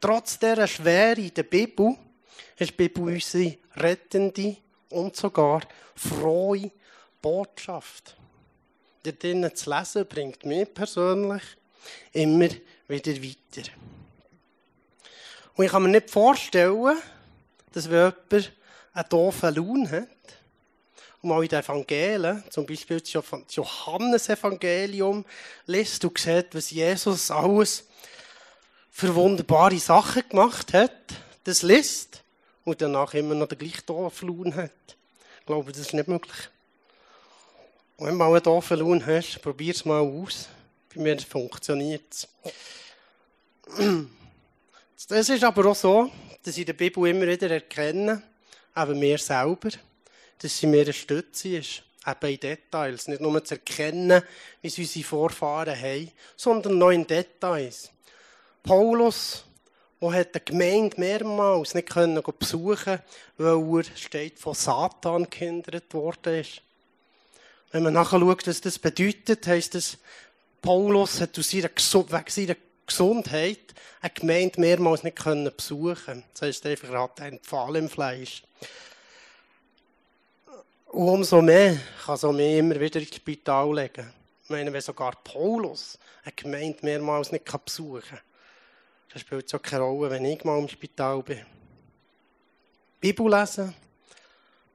Trotz 0.00 0.38
dieser 0.38 0.66
Schwere 0.66 1.30
der 1.30 1.42
Bibel 1.42 1.96
ist 2.56 2.70
die 2.70 2.74
Bibel 2.74 3.14
unsere 3.14 3.56
rettende 3.76 4.56
und 4.90 5.16
sogar 5.16 5.62
frohe 5.94 6.70
Botschaft. 7.20 8.16
Dort 9.02 9.58
zu 9.58 9.70
lesen 9.70 10.06
bringt 10.06 10.44
mir 10.44 10.66
persönlich 10.66 11.42
immer 12.12 12.48
wieder 12.88 13.12
weiter. 13.12 13.70
Und 15.60 15.66
ich 15.66 15.72
kann 15.72 15.82
mir 15.82 15.90
nicht 15.90 16.08
vorstellen, 16.08 16.96
dass 17.72 17.90
wenn 17.90 18.14
jemand 18.30 18.52
einen 18.94 19.08
doofen 19.10 19.54
Lohn 19.54 19.90
hat, 19.90 20.08
und 21.20 21.28
mal 21.28 21.42
in 21.42 21.50
den 21.50 21.60
Evangelien, 21.60 22.42
zum 22.48 22.64
Beispiel 22.64 22.98
das 22.98 23.12
Johannes-Evangelium, 23.50 25.26
liest 25.66 26.02
und 26.02 26.16
sieht, 26.16 26.54
was 26.54 26.70
Jesus 26.70 27.30
alles 27.30 27.84
für 28.90 29.14
wunderbare 29.14 29.78
Sachen 29.78 30.26
gemacht 30.30 30.72
hat, 30.72 30.96
das 31.44 31.60
liest 31.60 32.22
und 32.64 32.80
danach 32.80 33.12
immer 33.12 33.34
noch 33.34 33.48
den 33.48 33.58
gleichen 33.58 33.84
doofen 33.84 34.54
hat. 34.54 34.70
Ich 35.40 35.46
glaube, 35.46 35.72
das 35.72 35.82
ist 35.82 35.92
nicht 35.92 36.08
möglich. 36.08 36.48
Und 37.98 38.06
wenn 38.06 38.14
du 38.14 38.18
mal 38.18 38.32
einen 38.32 38.42
doofen 38.42 38.78
Lohn 38.78 39.04
hast, 39.04 39.42
probier 39.42 39.74
es 39.74 39.84
mal 39.84 40.00
aus. 40.00 40.48
Bei 40.94 41.02
mir 41.02 41.18
funktioniert 41.18 42.04
es. 42.10 42.28
Es 45.08 45.28
ist 45.30 45.42
aber 45.42 45.70
auch 45.70 45.74
so, 45.74 46.10
dass 46.42 46.54
ich 46.54 46.60
in 46.60 46.66
der 46.66 46.72
Bibel 46.74 47.08
immer 47.08 47.26
wieder 47.26 47.50
erkenne, 47.50 48.22
eben 48.76 48.98
mir 48.98 49.16
selber, 49.16 49.70
dass 50.38 50.58
sie 50.58 50.66
mir 50.66 50.82
eine 50.82 50.92
Stütze 50.92 51.56
ist. 51.56 51.82
Eben 52.06 52.32
in 52.32 52.40
Details. 52.40 53.08
Nicht 53.08 53.20
nur 53.20 53.42
zu 53.42 53.54
erkennen, 53.54 54.22
wie 54.60 54.68
es 54.68 54.78
unsere 54.78 55.04
Vorfahren 55.04 55.74
haben, 55.74 56.10
sondern 56.36 56.78
noch 56.78 56.90
in 56.90 57.06
Details. 57.06 57.90
Paulus, 58.62 59.44
der 60.02 60.12
hat 60.12 60.34
die 60.34 60.44
Gemeinde 60.44 61.00
mehrmals 61.00 61.74
nicht 61.74 61.88
können 61.88 62.22
besuchen 62.38 63.00
weil 63.38 63.78
er 63.78 63.96
steht, 63.96 64.38
von 64.38 64.54
Satan 64.54 65.28
gehindert 65.30 65.92
worden 65.94 66.40
ist. 66.40 66.60
Wenn 67.72 67.84
man 67.84 67.94
nachher 67.94 68.20
schaut, 68.20 68.46
was 68.46 68.60
das 68.60 68.78
bedeutet, 68.78 69.46
heisst 69.46 69.74
es, 69.74 69.96
Paulus 70.60 71.22
hat 71.22 71.38
aus 71.38 71.50
seiner, 71.50 71.70
wegen 71.70 72.24
seiner 72.28 72.56
Gesundheit 72.90 73.74
eine 74.00 74.12
Gemeinde 74.12 74.60
mehrmals 74.60 75.02
nicht 75.02 75.18
können 75.18 75.50
besuchen. 75.56 76.24
Das 76.32 76.42
heisst 76.42 76.66
einfach, 76.66 76.90
er 76.90 77.02
hat 77.02 77.20
einen 77.20 77.38
Pfahl 77.38 77.76
im 77.76 77.88
Fleisch. 77.88 78.42
Und 80.86 81.08
umso 81.08 81.40
mehr 81.40 81.78
kann 82.04 82.16
so 82.16 82.32
mehr 82.32 82.58
immer 82.58 82.80
wieder 82.80 83.00
ins 83.00 83.14
Spital 83.14 83.74
legen. 83.74 84.12
Ich 84.42 84.50
meine, 84.50 84.72
wenn 84.72 84.80
sogar 84.80 85.12
Paulus 85.22 85.98
eine 86.24 86.32
Gemeinde 86.32 86.78
mehrmals 86.82 87.30
nicht 87.30 87.44
besuchen 87.64 88.02
kann, 88.02 88.20
dann 89.10 89.20
spielt 89.20 89.54
auch 89.54 89.62
keine 89.62 89.84
Rolle, 89.84 90.10
wenn 90.10 90.24
ich 90.24 90.42
mal 90.44 90.58
im 90.58 90.68
Spital 90.68 91.22
bin. 91.22 91.46
Bibel 93.00 93.30
lesen 93.30 93.74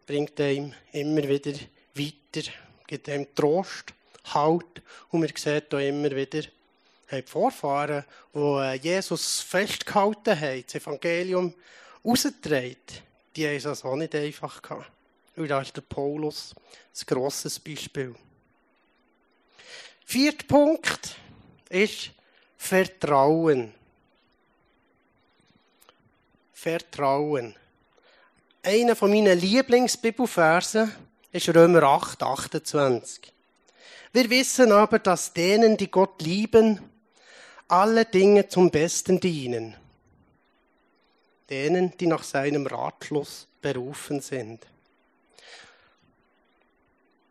bringt 0.06 0.40
einem 0.40 0.74
immer 0.94 1.28
wieder 1.28 1.54
weiter, 1.94 2.50
gibt 2.88 3.10
einem 3.10 3.34
Trost, 3.36 3.94
Halt 4.34 4.82
und 5.10 5.22
wir 5.22 5.30
sehen 5.36 5.62
hier 5.70 5.90
immer 5.90 6.12
wieder, 6.12 6.42
haben 7.08 7.22
die 7.22 7.32
Vorfahren, 7.32 8.06
die 8.34 8.40
äh, 8.40 8.74
Jesus 8.76 9.42
festgehalten 9.42 10.40
haben, 10.40 10.64
das 10.66 10.76
Evangelium 10.76 11.54
rausgetragen, 12.04 12.78
die 13.36 13.48
haben 13.48 13.72
es 13.72 13.86
auch 13.86 13.96
nicht 13.96 14.16
einfach 14.16 14.62
gehabt. 14.62 14.92
Und 15.36 15.50
da 15.50 15.62
ist 15.62 15.76
der 15.76 15.82
Paulus 15.82 16.56
ein 16.56 17.06
grosses 17.06 17.60
Beispiel. 17.60 18.16
Vierter 20.06 20.46
Punkt 20.48 21.16
ist 21.70 22.12
Vertrauen. 22.58 23.74
Vertrauen. 26.54 27.56
Einer 28.64 28.96
von 28.96 29.12
meinen 29.12 29.38
Lieblingsbibelversen 29.38 30.92
ist 31.32 31.50
Römer 31.50 31.84
8, 31.84 32.24
28. 32.24 33.34
Wir 34.14 34.30
wissen 34.30 34.72
aber, 34.72 35.00
dass 35.00 35.34
denen, 35.34 35.76
die 35.76 35.92
Gott 35.92 36.22
lieben, 36.22 36.80
alle 37.68 38.06
Dinge 38.06 38.48
zum 38.48 38.70
Besten 38.70 39.20
dienen. 39.20 39.76
denen, 41.50 41.96
die 41.98 42.08
nach 42.08 42.24
seinem 42.24 42.66
Ratschluss 42.68 43.48
berufen 43.62 44.22
sind. 44.22 44.66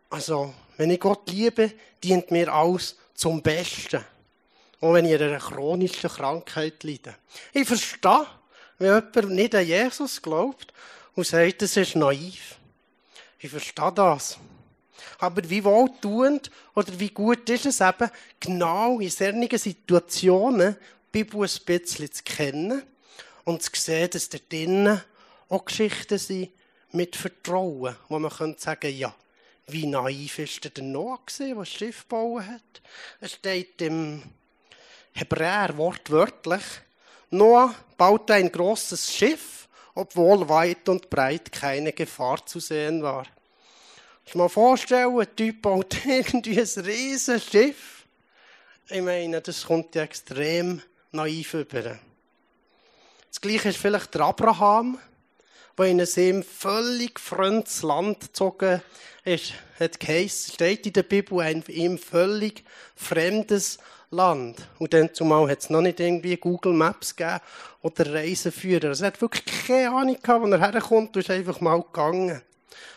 Also, 0.09 0.53
wenn 0.77 0.91
ich 0.91 0.99
Gott 0.99 1.29
liebe, 1.29 1.73
dient 2.03 2.31
mir 2.31 2.51
alles 2.53 2.95
zum 3.13 3.41
Besten. 3.41 4.03
Auch 4.81 4.93
wenn 4.93 5.05
ich 5.05 5.15
an 5.15 5.23
einer 5.23 5.39
chronischen 5.39 6.09
Krankheit 6.09 6.83
leide. 6.83 7.15
Ich 7.53 7.67
verstehe, 7.67 8.25
wenn 8.77 8.87
jemand 8.87 9.31
nicht 9.31 9.55
an 9.55 9.65
Jesus 9.65 10.21
glaubt 10.21 10.73
und 11.15 11.25
sagt, 11.25 11.61
das 11.61 11.77
ist 11.77 11.95
naiv. 11.95 12.57
Ich 13.39 13.49
verstehe 13.49 13.91
das. 13.93 14.37
Aber 15.19 15.47
wie 15.49 15.63
wohltuend 15.63 16.49
oder 16.73 16.99
wie 16.99 17.09
gut 17.09 17.49
ist 17.49 17.65
es 17.65 17.81
eben, 17.81 18.09
genau 18.39 18.99
in 18.99 19.09
solchen 19.09 19.57
Situationen 19.57 20.75
die 21.13 21.23
Bibel 21.23 21.41
ein 21.41 21.65
bisschen 21.65 22.11
zu 22.11 22.23
kennen 22.23 22.83
und 23.43 23.63
zu 23.63 23.71
sehen, 23.73 24.09
dass 24.09 24.29
da 24.29 24.37
drinnen 24.49 25.01
auch 25.49 25.65
Geschichten 25.65 26.17
sind 26.17 26.51
mit 26.91 27.15
Vertrauen, 27.15 27.95
wo 28.09 28.19
man 28.19 28.31
könnte 28.31 28.61
sagen, 28.61 28.95
ja, 28.95 29.13
wie 29.67 29.85
naiv 29.85 30.39
ist 30.39 30.77
der 30.77 30.83
Noah 30.83 31.19
gewesen, 31.25 31.47
der 31.47 31.55
das 31.55 31.69
Schiff 31.69 32.01
gebaut 32.01 32.43
hat? 32.43 32.81
Es 33.19 33.33
steht 33.33 33.81
im 33.81 34.23
Hebräer 35.13 35.75
wortwörtlich, 35.77 36.63
Noah 37.31 37.73
baute 37.97 38.33
ein 38.33 38.51
großes 38.51 39.13
Schiff, 39.13 39.67
obwohl 39.93 40.47
weit 40.47 40.87
und 40.89 41.09
breit 41.09 41.51
keine 41.51 41.91
Gefahr 41.91 42.45
zu 42.45 42.59
sehen 42.59 43.01
war. 43.01 43.25
Ich 44.27 44.33
mal 44.33 44.49
vorstellen, 44.49 45.19
ein 45.19 45.35
Typ 45.35 45.61
baut 45.61 46.05
irgendwie 46.05 46.59
ein 46.59 46.85
riesiges 46.85 47.45
Schiff. 47.45 48.05
Ich 48.89 49.01
meine, 49.01 49.39
das 49.39 49.65
kommt 49.65 49.93
ja 49.95 50.03
extrem 50.03 50.81
naiv 51.11 51.53
über. 51.53 51.99
Das 53.29 53.39
Gleiche 53.39 53.69
ist 53.69 53.77
vielleicht 53.77 54.13
der 54.15 54.21
Abraham, 54.21 54.97
der 55.77 55.85
in 55.85 56.01
ein 56.01 56.07
ihm 56.15 56.43
völlig 56.43 57.19
fremdes 57.19 57.83
Land 57.83 58.21
gezogen 58.21 58.81
ist. 59.23 59.53
Hat 59.79 59.99
geheißen, 59.99 60.53
steht 60.53 60.87
in 60.87 60.93
der 60.93 61.03
Bibel, 61.03 61.39
ein 61.41 61.63
ihm 61.67 61.97
völlig 61.97 62.63
fremdes 62.95 63.77
Land. 64.09 64.67
Und 64.79 64.93
dann 64.93 65.13
zumal 65.13 65.49
hat 65.49 65.59
es 65.59 65.69
noch 65.69 65.81
nicht 65.81 65.99
irgendwie 65.99 66.37
Google 66.37 66.73
Maps 66.73 67.15
gegeben 67.15 67.41
oder 67.81 68.13
Reiseführer. 68.13 68.89
Also 68.89 69.03
er 69.03 69.07
hat 69.07 69.21
wirklich 69.21 69.45
keine 69.67 69.91
Ahnung 69.91 70.17
gehabt, 70.21 70.43
wo 70.43 70.47
er 70.47 70.59
herkommt 70.59 71.15
und 71.15 71.21
ist 71.21 71.29
einfach 71.29 71.61
mal 71.61 71.81
gegangen. 71.81 72.41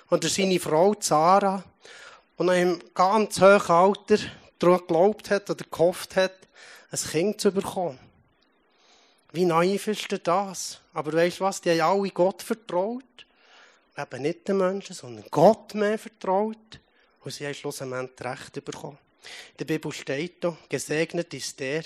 Und 0.09 0.25
seine 0.25 0.61
Frau 0.61 0.95
Zara, 0.95 1.63
die 2.39 2.45
noch 2.45 2.53
im 2.53 2.83
ganz 2.95 3.41
hohen 3.41 3.61
Alter 3.61 4.19
daran 4.59 4.79
geglaubt 4.79 5.31
hat 5.31 5.51
oder 5.51 5.65
gehofft 5.71 6.17
hat, 6.17 6.35
ein 6.91 6.99
Kind 6.99 7.41
zu 7.41 7.53
bekommen. 7.53 7.99
Wie 9.33 9.45
naiv 9.45 9.89
ist 9.89 10.11
denn 10.11 10.21
das? 10.23 10.81
Aber 10.95 11.13
weißt 11.13 11.41
du 11.41 11.45
was? 11.45 11.61
Die 11.61 11.71
haben 11.71 12.01
alle 12.01 12.11
Gott 12.11 12.43
vertraut. 12.43 13.05
Eben 13.97 14.23
nicht 14.23 14.49
den 14.49 14.59
Menschen, 14.59 14.95
sondern 14.95 15.25
Gott 15.31 15.75
mehr 15.75 15.99
vertraut. 15.99 16.81
Und 17.21 17.33
sie 17.33 17.45
haben 17.45 17.55
schlussendlich 17.55 18.21
Recht 18.21 18.65
bekommen. 18.65 18.99
In 19.53 19.57
der 19.59 19.65
Bibel 19.67 19.93
steht 19.93 20.43
da, 20.45 20.57
gesegnet 20.69 21.35
ist 21.35 21.59
der, 21.61 21.83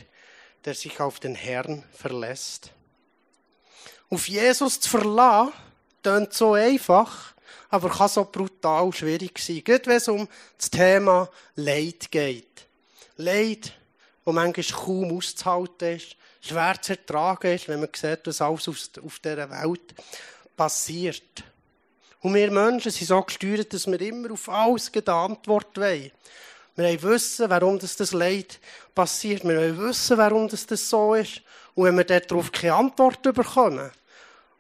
der 0.65 0.75
sich 0.75 1.01
auf 1.01 1.19
den 1.19 1.35
Herrn 1.35 1.83
verlässt. 1.93 2.71
Auf 4.11 4.29
Jesus 4.29 4.79
zu 4.79 4.91
verlassen, 4.91 5.53
klingt 6.03 6.33
so 6.35 6.53
einfach, 6.53 7.35
aber 7.73 7.89
kann 7.89 8.09
so 8.09 8.25
brutal 8.27 8.93
schwierig 8.93 9.39
sein. 9.39 9.65
Gerade 9.65 9.87
wenn 9.87 9.97
es 9.97 10.07
um 10.07 10.29
das 10.59 10.71
Thema 10.71 11.29
Leid 11.57 12.11
geht. 12.11 12.67
Leid, 13.17 13.73
wo 14.27 14.33
manchmal 14.33 14.85
kaum 14.85 15.17
auszuhalten 15.17 15.97
ist, 15.97 16.17
schwer 16.43 16.77
zu 16.83 16.93
ertragen 16.93 17.55
ist, 17.55 17.69
wenn 17.69 17.81
man 17.81 17.89
sieht, 17.95 18.21
was 18.27 18.43
alles 18.43 18.69
auf 18.69 19.19
dieser 19.21 19.51
Welt 19.51 19.95
passiert. 20.55 21.45
Und 22.21 22.35
wir 22.35 22.51
Menschen 22.51 22.93
sind 22.93 23.07
so 23.07 23.23
gesteuert, 23.23 23.73
dass 23.73 23.87
wir 23.87 24.01
immer 24.03 24.33
auf 24.33 24.51
alles 24.51 24.93
eine 24.95 25.15
Antwort 25.15 25.79
wollen. 25.79 26.13
Wir 26.77 26.85
wollen 26.85 27.03
wissen, 27.03 27.49
warum 27.49 27.79
das, 27.79 27.97
das 27.97 28.13
Leid 28.13 28.61
passiert. 28.95 29.45
Wir 29.45 29.57
wollen 29.57 29.79
wissen, 29.79 30.19
warum 30.19 30.47
das, 30.47 30.67
das 30.67 30.91
so 30.91 31.15
ist. 31.15 31.41
Und 31.75 31.87
wenn 31.87 31.97
wir 31.97 32.05
darauf 32.05 32.53
keine 32.53 32.75
Antwort 32.75 33.23
bekommen, 33.23 33.91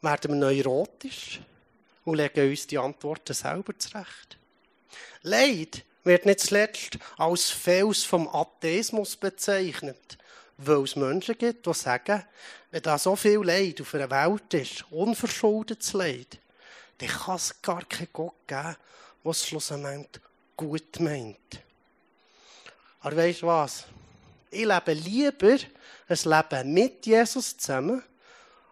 werden 0.00 0.30
wir 0.30 0.52
neurotisch 0.52 1.40
und 2.04 2.16
legen 2.16 2.50
uns 2.50 2.66
die 2.66 2.78
Antworten 2.78 3.34
selber 3.34 3.78
zurecht. 3.78 4.38
Leid 5.22 5.84
wird 6.04 6.26
nicht 6.26 6.40
zuletzt 6.40 6.98
als 7.16 7.50
Fels 7.50 8.04
vom 8.04 8.28
Atheismus 8.28 9.16
bezeichnet, 9.16 10.18
weil 10.56 10.82
es 10.82 10.96
Menschen 10.96 11.38
gibt, 11.38 11.66
die 11.66 11.74
sagen, 11.74 12.24
wenn 12.70 12.82
da 12.82 12.98
so 12.98 13.14
viel 13.14 13.42
Leid 13.42 13.80
auf 13.80 13.94
einer 13.94 14.10
Welt 14.10 14.54
ist, 14.54 14.84
unverschuldetes 14.90 15.92
Leid, 15.92 16.38
dann 16.98 17.08
kann 17.08 17.36
es 17.36 17.60
gar 17.62 17.84
keinen 17.84 18.08
Gott 18.12 18.34
geben, 18.46 18.76
der 19.24 19.30
es 19.30 19.46
schlussendlich 19.46 20.22
gut 20.56 21.00
meint. 21.00 21.62
Aber 23.00 23.16
weißt 23.16 23.42
du 23.42 23.46
was? 23.46 23.84
Ich 24.50 24.64
lebe 24.64 24.92
lieber 24.92 25.56
ein 26.08 26.18
Leben 26.24 26.74
mit 26.74 27.06
Jesus 27.06 27.56
zusammen 27.56 28.02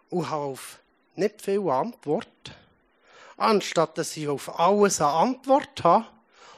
und 0.09 0.29
habe 0.29 0.43
auf 0.43 0.79
nicht 1.15 1.41
viel 1.41 1.67
Antwort, 1.69 2.51
anstatt 3.41 3.97
dass 3.97 4.15
ich 4.17 4.27
auf 4.27 4.59
alles 4.59 5.01
eine 5.01 5.11
Antwort 5.11 5.83
habe 5.83 6.05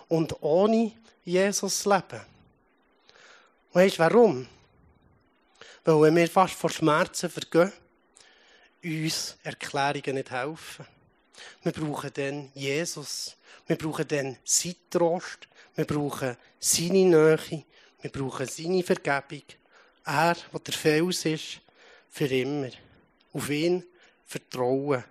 und 0.10 0.42
ohne 0.42 0.92
Jesus 1.24 1.86
leben. 1.86 2.22
Weißt 3.74 3.98
du 3.98 4.00
warum? 4.00 4.48
Weil 5.86 6.02
wenn 6.02 6.16
wir 6.16 6.28
fast 6.28 6.54
vor 6.54 6.70
Schmerzen 6.70 7.30
vergehen, 7.30 7.74
uns 8.84 9.38
Erklärungen 9.44 10.16
nicht 10.16 10.32
helfen. 10.32 10.86
Wir 11.64 11.72
brauchen 11.72 12.12
dann 12.14 12.52
Jesus. 12.54 13.36
Wir 13.66 13.78
brauchen 13.78 14.08
dann 14.08 14.38
sein 14.44 14.76
Trost. 14.90 15.48
Wir 15.76 15.86
brauchen 15.86 16.38
seine 16.60 17.06
Nähe. 17.06 17.64
Wir 18.02 18.12
brauchen 18.12 18.48
seine 18.48 18.84
Vergebung. 18.84 19.44
Er, 20.06 20.36
der 20.36 20.60
der 20.60 20.74
Fels 20.74 21.26
ist, 21.26 21.62
für 22.10 22.28
immer. 22.28 22.70
Auf 23.32 23.50
ihn 23.50 23.84
vertrauen. 24.26 25.04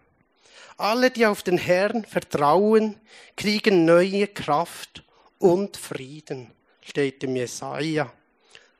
Alle, 0.82 1.12
die 1.12 1.26
auf 1.26 1.44
den 1.44 1.58
Herrn 1.58 2.04
vertrauen, 2.04 2.96
kriegen 3.36 3.84
neue 3.84 4.26
Kraft 4.26 5.04
und 5.38 5.76
Frieden, 5.76 6.50
steht 6.80 7.22
im 7.22 7.36
Jesaja. 7.36 8.12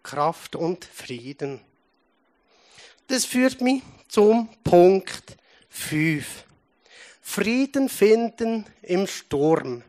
Kraft 0.03 0.57
und 0.57 0.85
Frieden. 0.85 1.61
Das 3.07 3.25
führt 3.25 3.61
mich 3.61 3.83
zum 4.09 4.49
Punkt 4.65 5.37
5. 5.69 6.43
Frieden 7.21 7.89
finden 7.89 8.67
im 8.83 9.07
Sturm. 9.07 9.85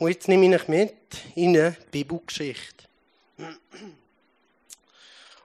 Und 0.00 0.08
jetzt 0.08 0.26
nehme 0.26 0.46
ich 0.46 0.60
euch 0.60 0.66
mit 0.66 0.96
in 1.36 1.56
eine 1.56 1.76
Bibelgeschichte. 1.92 2.84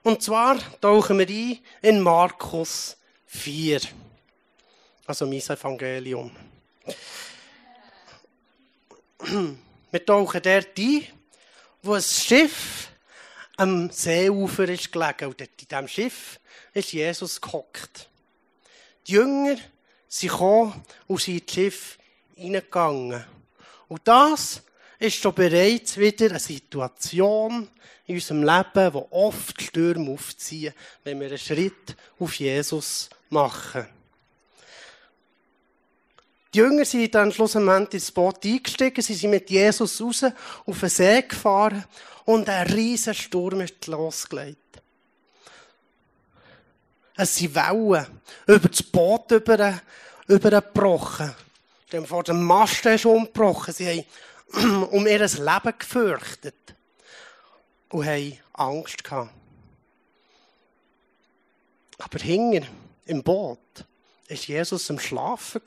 Und 0.02 0.24
zwar 0.24 0.58
tauchen 0.82 1.20
wir 1.20 1.28
ein 1.28 1.60
in 1.84 2.02
Markus 2.02 2.98
4. 3.28 3.80
Also 5.06 5.26
mein 5.26 5.40
Evangelium. 5.40 6.32
Wir 9.92 10.06
tauchen 10.06 10.42
dort 10.42 10.78
ein, 10.78 11.08
wo 11.82 11.94
ein 11.94 12.02
Schiff 12.02 12.90
am 13.58 13.90
Seeufer 13.90 14.70
ist 14.70 14.92
gelegen. 14.92 15.26
Und 15.26 15.42
in 15.42 15.48
diesem 15.70 15.88
Schiff 15.90 16.40
ist 16.74 16.94
Jesus 16.94 17.42
gehockt. 17.42 18.10
Die 19.06 19.14
Jünger 19.14 19.58
sind 20.08 20.32
gekommen 20.32 20.82
und 21.08 21.20
sind 21.20 21.42
ins 21.42 21.54
Schiff 21.54 21.98
hineingegangen. 22.36 23.26
Und 23.90 24.02
das 24.06 24.62
ist 25.00 25.18
schon 25.18 25.36
bereits 25.36 25.98
wieder 25.98 26.30
eine 26.30 26.40
Situation 26.40 27.70
in 28.06 28.16
unserem 28.16 28.44
Leben, 28.44 28.94
wo 28.94 29.08
oft 29.12 29.62
Stürme 29.62 30.12
aufziehen, 30.12 30.74
wenn 31.04 31.20
wir 31.20 31.28
einen 31.28 31.38
Schritt 31.38 31.96
auf 32.20 32.36
Jesus 32.36 33.10
machen. 33.30 33.86
Die 36.54 36.60
Jünger 36.60 36.86
sind 36.86 37.16
dann 37.16 37.32
schlussendlich 37.32 37.96
ins 37.96 38.12
Boot 38.12 38.46
eingestiegen, 38.46 39.02
sie 39.02 39.16
sind 39.16 39.32
mit 39.32 39.50
Jesus 39.50 40.00
raus 40.00 40.24
auf 40.66 40.80
den 40.80 40.90
See 40.90 41.22
gefahren 41.24 41.84
und 42.26 42.48
ein 42.48 42.68
riesen 42.68 43.16
Sturm 43.16 43.62
ist 43.62 43.88
losgelegt. 43.88 44.60
Es 47.16 47.36
sind 47.36 47.56
Wellen 47.56 48.06
über 48.48 48.70
das 48.70 48.84
Boot 48.84 49.32
über, 49.32 49.82
übergebrochen. 50.28 51.34
Stell 51.88 52.06
vor, 52.06 52.24
der 52.24 52.36
Mast 52.36 52.86
ist 52.86 53.06
umgebrochen. 53.06 53.74
Sie 53.74 54.06
haben 54.54 54.84
um 54.92 55.08
ihr 55.08 55.20
Leben 55.20 55.74
gefürchtet 55.78 56.76
und 57.90 58.06
haben 58.06 58.40
Angst 58.54 59.04
gehabt. 59.04 59.32
Aber 62.00 62.20
hinger 62.20 62.66
im 63.06 63.24
Boot 63.24 63.86
ist 64.28 64.48
Jesus 64.48 64.90
am 64.90 65.00
Schlafen 65.00 65.62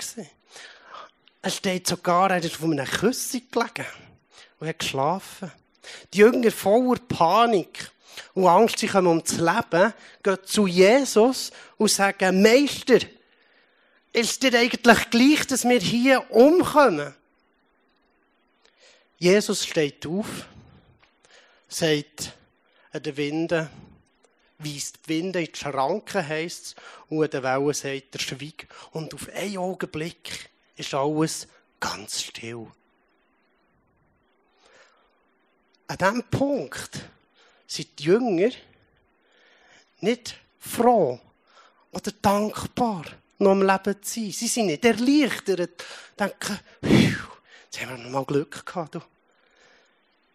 Es 1.47 1.59
steht 1.59 1.87
sogar, 1.87 2.33
er 2.33 2.43
ist 2.43 2.57
auf 2.57 2.65
einer 2.65 2.85
Küsse 2.85 3.41
gelegen 3.41 3.87
und 4.59 4.67
hat 4.67 4.81
geschlafen. 4.81 5.53
Die 6.13 6.19
Jünger 6.19 6.51
voller 6.51 6.99
Panik 6.99 7.93
und 8.35 8.49
Angst 8.49 8.81
sie 8.81 8.89
kommen 8.89 9.07
um 9.07 9.23
das 9.23 9.37
Leben, 9.37 9.95
gehen 10.25 10.39
zu 10.45 10.67
Jesus 10.67 11.53
und 11.77 11.89
sagen, 11.89 12.43
Meister, 12.43 12.99
ist 14.13 14.43
dir 14.43 14.59
eigentlich 14.59 15.11
gleich, 15.11 15.47
dass 15.47 15.63
wir 15.63 15.79
hier 15.79 16.29
umkommen? 16.33 17.15
Jesus 19.19 19.65
steht 19.65 20.05
auf, 20.05 20.47
sagt 21.69 22.33
an 22.91 23.05
den 23.05 23.17
Winden, 23.17 23.71
weist 24.59 24.99
die 25.05 25.11
Winde 25.11 25.45
in 25.45 25.53
die 25.53 25.57
Schranken, 25.57 26.27
heisst 26.27 26.67
es, 26.67 26.75
und 27.09 27.23
an 27.23 27.31
den 27.31 27.45
Wellen 27.45 27.73
sagt 27.73 28.17
er, 28.17 28.21
schweig. 28.21 28.67
Und 28.91 29.15
auf 29.15 29.29
einen 29.33 29.59
Augenblick 29.59 30.51
ist 30.77 30.95
alles 30.95 31.49
ganz 31.81 32.23
still. 32.23 32.67
An 35.89 35.99
diesem 35.99 36.23
Punkt 36.25 36.99
sind 37.67 37.99
die 37.99 38.05
Jünger 38.05 38.51
nicht 40.01 40.37
froh 40.59 41.21
oder 41.93 42.13
dankbar, 42.21 43.05
noch 43.39 43.53
am 43.53 43.63
Leben 43.63 44.03
zu 44.03 44.21
sein. 44.21 44.33
Sie 44.33 44.49
sind 44.49 44.67
nicht 44.67 44.85
erleichtert, 44.85 45.85
denken, 46.19 46.59
jetzt 46.83 47.81
haben 47.81 47.97
wir 47.97 47.99
noch 47.99 48.11
mal 48.11 48.25
Glück 48.25 48.67
gehabt. 48.67 48.97
Du. 48.97 49.03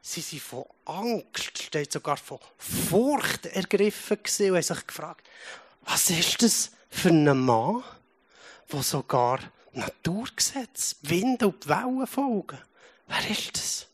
Sie 0.02 0.22
sind 0.22 0.42
von 0.42 0.66
Angst, 0.86 1.62
steht 1.62 1.92
sogar 1.92 2.18
von 2.18 2.40
Furcht 2.58 3.46
ergriffen 3.46 4.18
und 4.18 4.28
haben 4.28 4.62
sich 4.62 4.88
gefragt, 4.88 5.28
was 5.82 6.10
ist 6.10 6.42
das 6.42 6.72
für 6.90 7.10
ein 7.10 7.38
Mann, 7.38 7.84
der 8.72 8.82
sogar 8.82 9.40
Naturgesetze, 9.74 10.96
Wind 11.04 11.44
und 11.44 11.68
Wellen 11.68 12.08
folgen? 12.08 12.60
Wer 13.08 13.30
ist 13.30 13.58
das? 13.58 13.88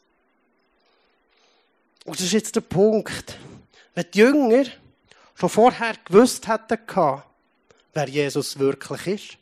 Und 2.05 2.17
das 2.17 2.25
ist 2.25 2.33
jetzt 2.33 2.55
der 2.55 2.61
Punkt. 2.61 3.37
Wenn 3.93 4.05
die 4.13 4.19
Jünger 4.19 4.65
schon 5.35 5.49
vorher 5.49 5.95
gewusst 6.05 6.47
hätten, 6.47 6.79
wer 7.93 8.09
Jesus 8.09 8.57
wirklich 8.57 9.07
ist, 9.07 9.37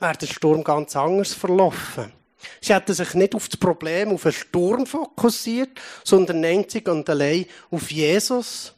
wäre 0.00 0.16
der 0.16 0.26
Sturm 0.26 0.64
ganz 0.64 0.96
anders 0.96 1.34
verlaufen. 1.34 2.12
Sie 2.60 2.72
hätten 2.72 2.94
sich 2.94 3.14
nicht 3.14 3.34
auf 3.34 3.48
das 3.48 3.58
Problem, 3.58 4.10
auf 4.10 4.22
den 4.22 4.32
Sturm 4.32 4.86
fokussiert, 4.86 5.80
sondern 6.04 6.44
einzig 6.44 6.88
und 6.88 7.08
allein 7.10 7.46
auf 7.70 7.90
Jesus 7.90 8.74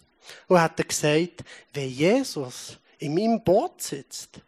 und 0.48 0.60
hätten 0.60 0.88
gesagt, 0.88 1.44
wenn 1.74 1.88
Jesus 1.88 2.78
in 2.98 3.14
meinem 3.14 3.42
Boot 3.42 3.82
sitzt 3.82 4.40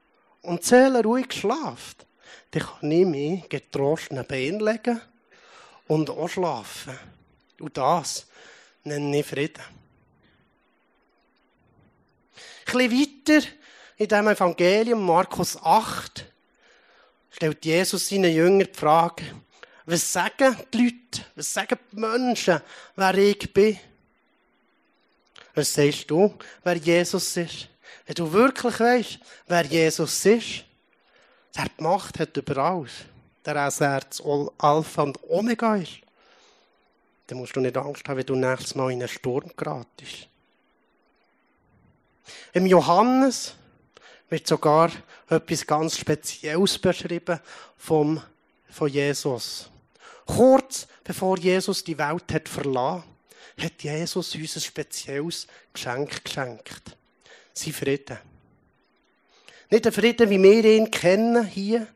und 0.43 0.65
Seele 0.65 1.03
ruhig 1.03 1.33
schlaft, 1.33 2.07
dann 2.53 2.63
kann 2.63 2.93
ich 2.93 3.07
mich 3.07 3.49
getrost 3.49 4.13
neben 4.13 4.61
legen 4.61 5.01
und 5.89 6.11
auch 6.11 6.29
schlafen. 6.29 6.99
Und 7.59 7.77
das 7.77 8.27
nenne 8.85 9.21
ich 9.21 9.27
Frieden. 9.27 9.63
Ein 12.67 12.89
bisschen 12.89 13.27
weiter 13.27 13.49
in 13.97 14.09
diesem 14.09 14.29
Evangelium, 14.29 15.05
Markus 15.05 15.57
8, 15.63 16.27
stellt 17.31 17.65
Jesus 17.65 18.09
seinen 18.09 18.33
Jüngern 18.33 18.69
die 18.73 18.79
Frage, 18.79 19.25
was 19.85 20.13
sagen 20.13 20.57
die 20.73 20.79
Leute, 20.79 21.27
was 21.35 21.53
sagen 21.53 21.79
die 21.91 21.97
Menschen, 21.97 22.61
wer 22.97 23.15
ich 23.15 23.53
bin? 23.53 23.79
Was 25.55 25.75
sagst 25.75 26.11
du, 26.11 26.35
wer 26.63 26.77
Jesus 26.77 27.37
ist? 27.37 27.69
Wenn 28.07 28.15
du 28.15 28.33
wirklich 28.33 28.79
weißt, 28.79 29.19
wer 29.47 29.65
Jesus 29.65 30.25
ist, 30.25 30.65
der 31.57 31.67
die 31.79 31.83
Macht 31.83 32.19
hat 32.19 32.37
über 32.37 32.57
alles, 32.59 32.93
der 33.45 33.69
auch 33.69 34.01
das 34.01 34.23
Alpha 34.59 35.03
und 35.03 35.19
Omega 35.29 35.77
ist, 35.77 35.99
dann 37.27 37.39
musst 37.39 37.55
du 37.57 37.61
nicht 37.61 37.77
Angst 37.77 38.09
haben, 38.09 38.19
wenn 38.19 38.27
du 38.27 38.35
nächstes 38.35 38.75
Mal 38.75 38.93
in 38.93 39.01
einen 39.01 39.09
Sturm 39.09 39.51
geratest. 39.57 40.29
Im 42.53 42.67
Johannes 42.67 43.55
wird 44.29 44.47
sogar 44.47 44.91
etwas 45.29 45.67
ganz 45.67 45.99
Spezielles 45.99 46.79
beschrieben 46.79 47.41
vom, 47.77 48.23
von 48.71 48.89
Jesus. 48.89 49.71
Kurz 50.27 50.87
bevor 51.05 51.39
Jesus 51.39 51.85
die 51.85 51.99
Welt 51.99 52.33
hat 52.33 52.49
verlassen, 52.49 53.05
hat 53.59 53.83
Jesus 53.83 54.35
uns 54.35 54.57
ein 54.57 54.63
spezielles 54.63 55.47
Geschenk 55.73 56.25
geschenkt. 56.25 56.97
Sein 57.53 57.73
Frieden. 57.73 58.32
Nicht 59.73 59.87
ein 59.87 59.93
Frieden, 59.95 60.29
wie 60.29 60.43
wir 60.43 60.65
ihn 60.67 60.91
kennen 60.91 61.47
hier, 61.47 61.87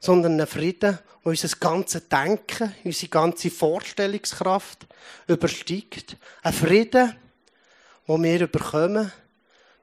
sondern 0.00 0.40
ein 0.40 0.48
Frieden, 0.48 0.98
der 0.98 1.00
unser 1.22 1.56
ganzes 1.58 2.08
Denken, 2.08 2.74
unsere 2.82 3.08
ganze 3.08 3.52
Vorstellungskraft 3.52 4.84
übersteigt. 5.28 6.16
Ein 6.42 6.52
Frieden, 6.52 7.14
den 8.08 8.22
wir 8.24 8.48
bekommen, 8.48 9.12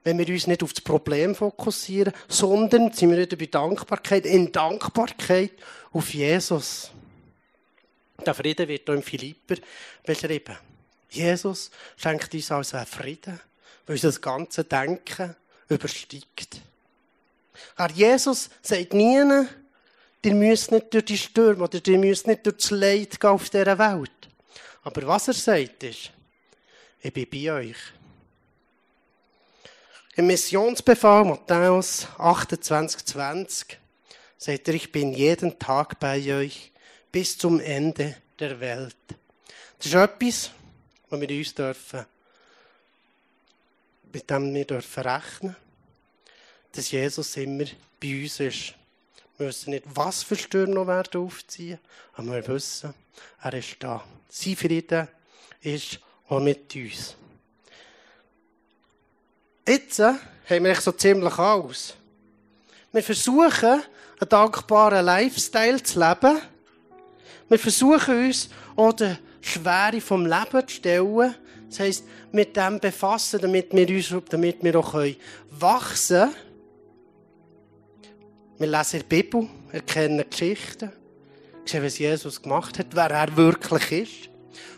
wenn 0.04 0.18
wir 0.18 0.28
uns 0.28 0.46
nicht 0.46 0.62
auf 0.62 0.74
das 0.74 0.84
Problem 0.84 1.34
fokussieren, 1.34 2.12
sondern, 2.28 2.92
sind 2.92 3.12
wir 3.12 3.16
wieder 3.20 3.38
bei 3.38 3.46
Dankbarkeit, 3.46 4.26
in 4.26 4.52
Dankbarkeit 4.52 5.52
auf 5.90 6.12
Jesus. 6.12 6.90
Der 8.26 8.34
Frieden 8.34 8.68
wird 8.68 8.82
hier 8.84 8.94
im 8.94 9.02
Philipper 9.02 9.56
beschrieben. 10.04 10.58
Jesus 11.08 11.70
schenkt 11.96 12.34
uns 12.34 12.52
also 12.52 12.76
einen 12.76 12.84
Frieden, 12.84 13.40
der 13.88 13.94
unser 13.94 14.12
ganzes 14.20 14.68
Denken 14.68 15.34
übersteigt. 15.70 16.60
Herr 17.76 17.90
Jesus 17.90 18.50
sagt 18.62 18.94
nie, 18.94 19.46
ihr 20.24 20.34
müsst 20.34 20.70
nicht 20.70 20.92
durch 20.92 21.04
die 21.04 21.18
Stürme 21.18 21.64
oder 21.64 21.80
ihr 21.86 21.98
müsst 21.98 22.26
nicht 22.26 22.46
durch 22.46 22.56
das 22.56 22.70
Leid 22.70 23.20
gehen 23.20 23.30
auf 23.30 23.50
dieser 23.50 23.78
Welt. 23.78 24.10
Aber 24.82 25.06
was 25.06 25.28
er 25.28 25.34
sagt 25.34 25.82
ist, 25.82 26.10
ich 27.00 27.12
bin 27.12 27.28
bei 27.30 27.52
euch. 27.52 27.76
Im 30.14 30.26
Missionsbefehl 30.26 31.24
Matthäus 31.24 32.06
28, 32.18 33.04
20 33.04 33.78
sagt 34.36 34.68
er, 34.68 34.74
ich 34.74 34.92
bin 34.92 35.12
jeden 35.12 35.58
Tag 35.58 35.98
bei 35.98 36.20
euch 36.34 36.70
bis 37.10 37.38
zum 37.38 37.60
Ende 37.60 38.16
der 38.38 38.60
Welt. 38.60 38.96
Das 39.78 39.86
ist 39.86 39.94
etwas, 39.94 40.50
was 41.08 41.20
wir 41.20 41.30
uns 41.30 41.54
dürfen, 41.54 42.06
mit 44.12 44.28
dem 44.30 44.54
wir 44.54 44.64
dürfen 44.64 45.02
rechnen, 45.02 45.56
dass 46.72 46.90
Jesus 46.90 47.36
immer 47.36 47.64
bei 48.00 48.22
uns 48.22 48.40
ist. 48.40 48.74
Wir 49.38 49.48
wissen 49.48 49.70
nicht, 49.70 49.84
was 49.94 50.22
für 50.22 50.36
Stürme 50.36 50.74
noch 50.74 50.86
werden 50.86 51.20
aufziehen, 51.20 51.78
aber 52.14 52.32
wir 52.32 52.48
wissen, 52.48 52.94
er 53.42 53.54
ist 53.54 53.76
da. 53.80 54.04
Sein 54.28 54.56
Frieden 54.56 55.08
ist 55.60 56.00
auch 56.28 56.40
mit 56.40 56.74
uns. 56.74 57.16
Jetzt 59.66 60.00
äh, 60.00 60.14
haben 60.48 60.64
wir 60.64 60.74
so 60.74 60.92
ziemlich 60.92 61.38
alles. 61.38 61.94
Wir 62.92 63.02
versuchen, 63.02 63.82
einen 64.20 64.28
dankbaren 64.28 65.04
Lifestyle 65.04 65.82
zu 65.82 66.00
leben. 66.00 66.40
Wir 67.48 67.58
versuchen 67.58 68.26
uns 68.26 68.48
auch 68.76 68.92
die 68.92 69.16
Schwere 69.40 70.00
vom 70.00 70.26
Leben 70.26 70.68
zu 70.68 70.74
stellen. 70.74 71.34
Das 71.68 71.80
heisst, 71.80 72.04
mit 72.32 72.56
dem 72.56 72.80
befassen, 72.80 73.40
damit 73.40 73.72
wir, 73.72 73.88
uns, 73.88 74.12
damit 74.28 74.62
wir 74.62 74.76
auch 74.76 74.94
wachsen 75.50 76.30
können. 76.30 76.51
Wir 78.62 78.70
lesen 78.70 79.00
die 79.00 79.22
Bibel, 79.22 79.48
erkennen 79.72 80.24
Geschichten, 80.30 80.92
sehen, 81.64 81.82
was 81.82 81.98
Jesus 81.98 82.40
gemacht 82.40 82.78
hat, 82.78 82.94
wer 82.94 83.10
er 83.10 83.36
wirklich 83.36 83.90
ist. 83.90 84.30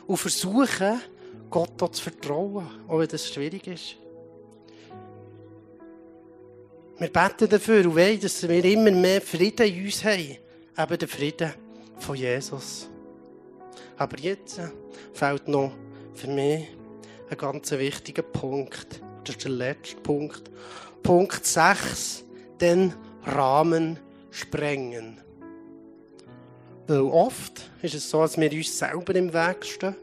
Und 0.06 0.16
versuchen, 0.16 1.02
Gott 1.50 1.94
zu 1.94 2.02
vertrauen, 2.02 2.66
auch 2.88 2.98
wenn 2.98 3.08
das 3.08 3.28
schwierig 3.28 3.66
ist. 3.66 3.96
Wir 6.96 7.12
beten 7.12 7.46
dafür 7.46 7.84
und 7.84 7.94
wollen, 7.94 8.18
dass 8.18 8.48
wir 8.48 8.64
immer 8.64 8.90
mehr 8.90 9.20
Frieden 9.20 9.66
in 9.66 9.84
uns 9.84 10.02
haben. 10.02 10.38
Eben 10.78 10.98
den 10.98 11.08
Frieden 11.08 11.52
von 11.98 12.16
Jesus. 12.16 12.88
Aber 13.98 14.18
jetzt 14.18 14.62
fehlt 15.12 15.46
noch 15.46 15.72
für 16.14 16.28
mich 16.28 16.68
ein 17.28 17.36
ganz 17.36 17.70
wichtiger 17.72 18.22
Punkt. 18.22 19.02
Das 19.24 19.36
ist 19.36 19.44
der 19.44 19.50
letzte 19.50 19.96
Punkt. 19.96 20.50
Punkt 21.02 21.44
6. 21.44 22.24
Den 22.58 22.94
Rahmen 23.24 23.98
sprengen. 24.30 25.20
Weil 26.86 27.00
oft 27.00 27.70
ist 27.82 27.94
es 27.94 28.10
so, 28.10 28.20
dass 28.20 28.38
wir 28.38 28.52
uns 28.52 28.78
selber 28.78 29.14
im 29.14 29.32
Weg 29.32 29.64
stehen. 29.64 29.96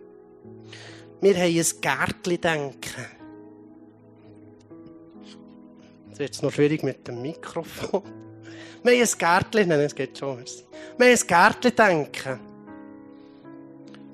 Wir 1.22 1.36
haben 1.36 1.44
ein 1.44 1.66
Gärtchen 1.82 2.42
denken. 2.42 3.06
Jetzt 6.10 6.20
wird 6.20 6.34
es 6.34 6.42
noch 6.42 6.52
schwierig 6.52 6.82
mit 6.84 7.08
dem 7.08 7.22
Mikrofon. 7.22 8.02
Wir 8.84 8.94
haben 8.94 9.02
ein 9.02 9.18
Gärtchen, 9.18 9.70
nein, 9.70 9.80
es 9.82 9.94
geht 9.94 10.18
schon. 10.18 10.44
Wir 10.98 11.08
haben 11.08 11.20
ein 11.22 11.28
Gärtchen 11.28 11.76
denken. 11.76 12.40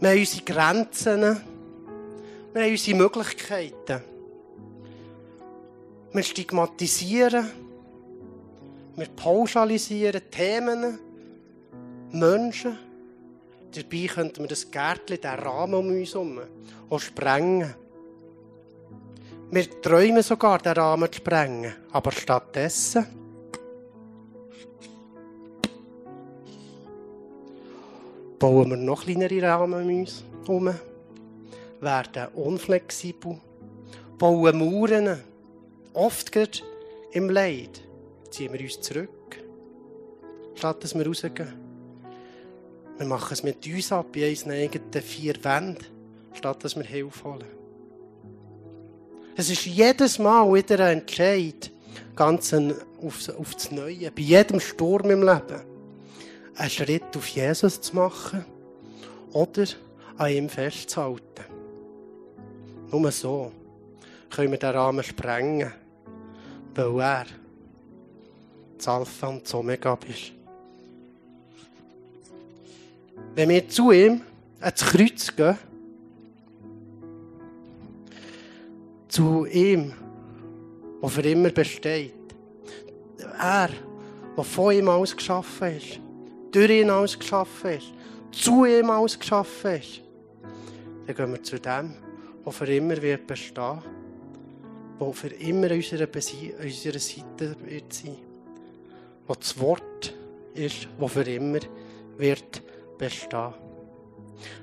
Wir 0.01 0.09
haben 0.09 0.19
unsere 0.19 0.43
Grenzen. 0.43 1.21
Wir 2.53 2.63
haben 2.63 2.71
unsere 2.71 2.97
Möglichkeiten. 2.97 4.01
Wir 6.11 6.23
stigmatisieren. 6.23 7.66
Wir 8.97 9.09
pauschalisieren 9.09 10.21
Themen, 10.31 10.97
Menschen. 12.11 12.79
Dabei 13.75 14.07
könnten 14.07 14.39
wir 14.39 14.47
das 14.47 14.71
Gärtchen, 14.71 15.21
den 15.21 15.39
Rahmen 15.39 15.75
um 15.75 15.87
uns 15.89 16.15
herum, 16.15 16.39
auch 16.89 16.99
sprengen. 16.99 17.75
Wir 19.51 19.81
träumen 19.81 20.23
sogar, 20.23 20.57
den 20.57 20.71
Rahmen 20.71 21.11
zu 21.11 21.17
sprengen. 21.17 21.75
Aber 21.91 22.11
stattdessen 22.11 23.05
bauen 28.39 28.71
wir 28.71 28.77
noch 28.77 29.03
kleinere 29.03 29.43
Rahmen 29.43 29.83
um 29.83 29.99
uns 29.99 30.23
herum, 30.47 30.73
werden 31.81 32.27
unflexibel, 32.33 33.39
bauen 34.17 34.57
Mauern, 34.57 35.21
oft 35.93 36.31
gerade 36.31 36.61
im 37.11 37.29
Leid, 37.29 37.86
ziehen 38.31 38.53
wir 38.53 38.61
uns 38.61 38.79
zurück, 38.81 39.37
statt 40.55 40.83
dass 40.83 40.95
wir 40.95 41.05
rausgehen. 41.05 41.53
Wir 42.97 43.05
machen 43.05 43.33
es 43.33 43.43
mit 43.43 43.65
uns 43.67 43.91
ab, 43.91 44.15
in 44.15 44.29
unseren 44.29 44.51
eigenen 44.51 45.01
vier 45.01 45.35
Wänden, 45.43 45.85
statt 46.33 46.63
dass 46.63 46.75
wir 46.75 46.83
Hilfe 46.83 47.23
holen. 47.23 47.57
Es 49.35 49.51
ist 49.51 49.65
jedes 49.65 50.17
Mal 50.17 50.51
wieder 50.51 50.83
ein 50.83 50.99
Entscheid, 50.99 51.71
ganz 52.15 52.53
auf, 52.53 53.29
auf 53.37 53.53
das 53.53 53.71
Neue, 53.71 54.09
bei 54.09 54.21
jedem 54.21 54.59
Sturm 54.59 55.11
im 55.11 55.21
Leben, 55.21 55.61
einen 56.55 56.69
Schritt 56.69 57.15
auf 57.15 57.27
Jesus 57.27 57.79
zu 57.79 57.95
machen 57.95 58.43
oder 59.33 59.65
an 60.17 60.31
ihm 60.31 60.49
festzuhalten. 60.49 61.45
Nur 62.89 63.11
so 63.11 63.51
können 64.31 64.51
wir 64.51 64.57
den 64.57 64.69
Rahmen 64.71 65.03
sprengen, 65.03 65.71
weil 66.73 66.99
er 66.99 67.25
das 68.77 68.87
Alpha 68.87 69.27
und 69.27 69.43
das 69.43 69.53
Omega 69.53 69.97
ist. 70.07 70.31
Wenn 73.35 73.49
wir 73.49 73.67
zu 73.69 73.91
ihm 73.91 74.21
ans 74.59 74.85
Kreuz 74.85 75.35
gehen, 75.35 75.57
zu 79.07 79.45
ihm, 79.45 79.93
der 81.01 81.09
für 81.09 81.21
immer 81.21 81.49
besteht, 81.49 82.13
er, 83.39 83.69
der 84.35 84.43
von 84.43 84.73
ihm 84.73 84.89
alles 84.89 85.15
geschaffen 85.15 85.77
ist, 85.77 85.99
durch 86.51 86.69
ihn 86.69 86.89
alles 86.89 87.17
geschaffen 87.17 87.71
ist, 87.71 87.93
zu 88.31 88.65
ihm 88.65 88.89
alles 88.89 89.19
geschaffen 89.19 89.75
ist, 89.75 90.01
dann 91.05 91.15
gehen 91.15 91.31
wir 91.31 91.43
zu 91.43 91.59
dem, 91.59 91.93
der 92.45 92.51
für 92.51 92.65
immer 92.65 93.01
wird 93.01 93.27
bestehen, 93.27 93.81
der 94.99 95.13
für 95.13 95.27
immer 95.27 95.71
an 95.71 95.77
unserer, 95.77 96.07
unserer 96.07 96.99
Seite 96.99 97.55
wird 97.65 97.93
sein, 97.93 98.26
wo 99.27 99.35
das 99.35 99.59
Wort 99.59 100.13
ist, 100.53 100.87
das 100.99 101.11
für 101.11 101.21
immer 101.21 101.59
wird 102.17 102.61
bestehen. 102.97 103.53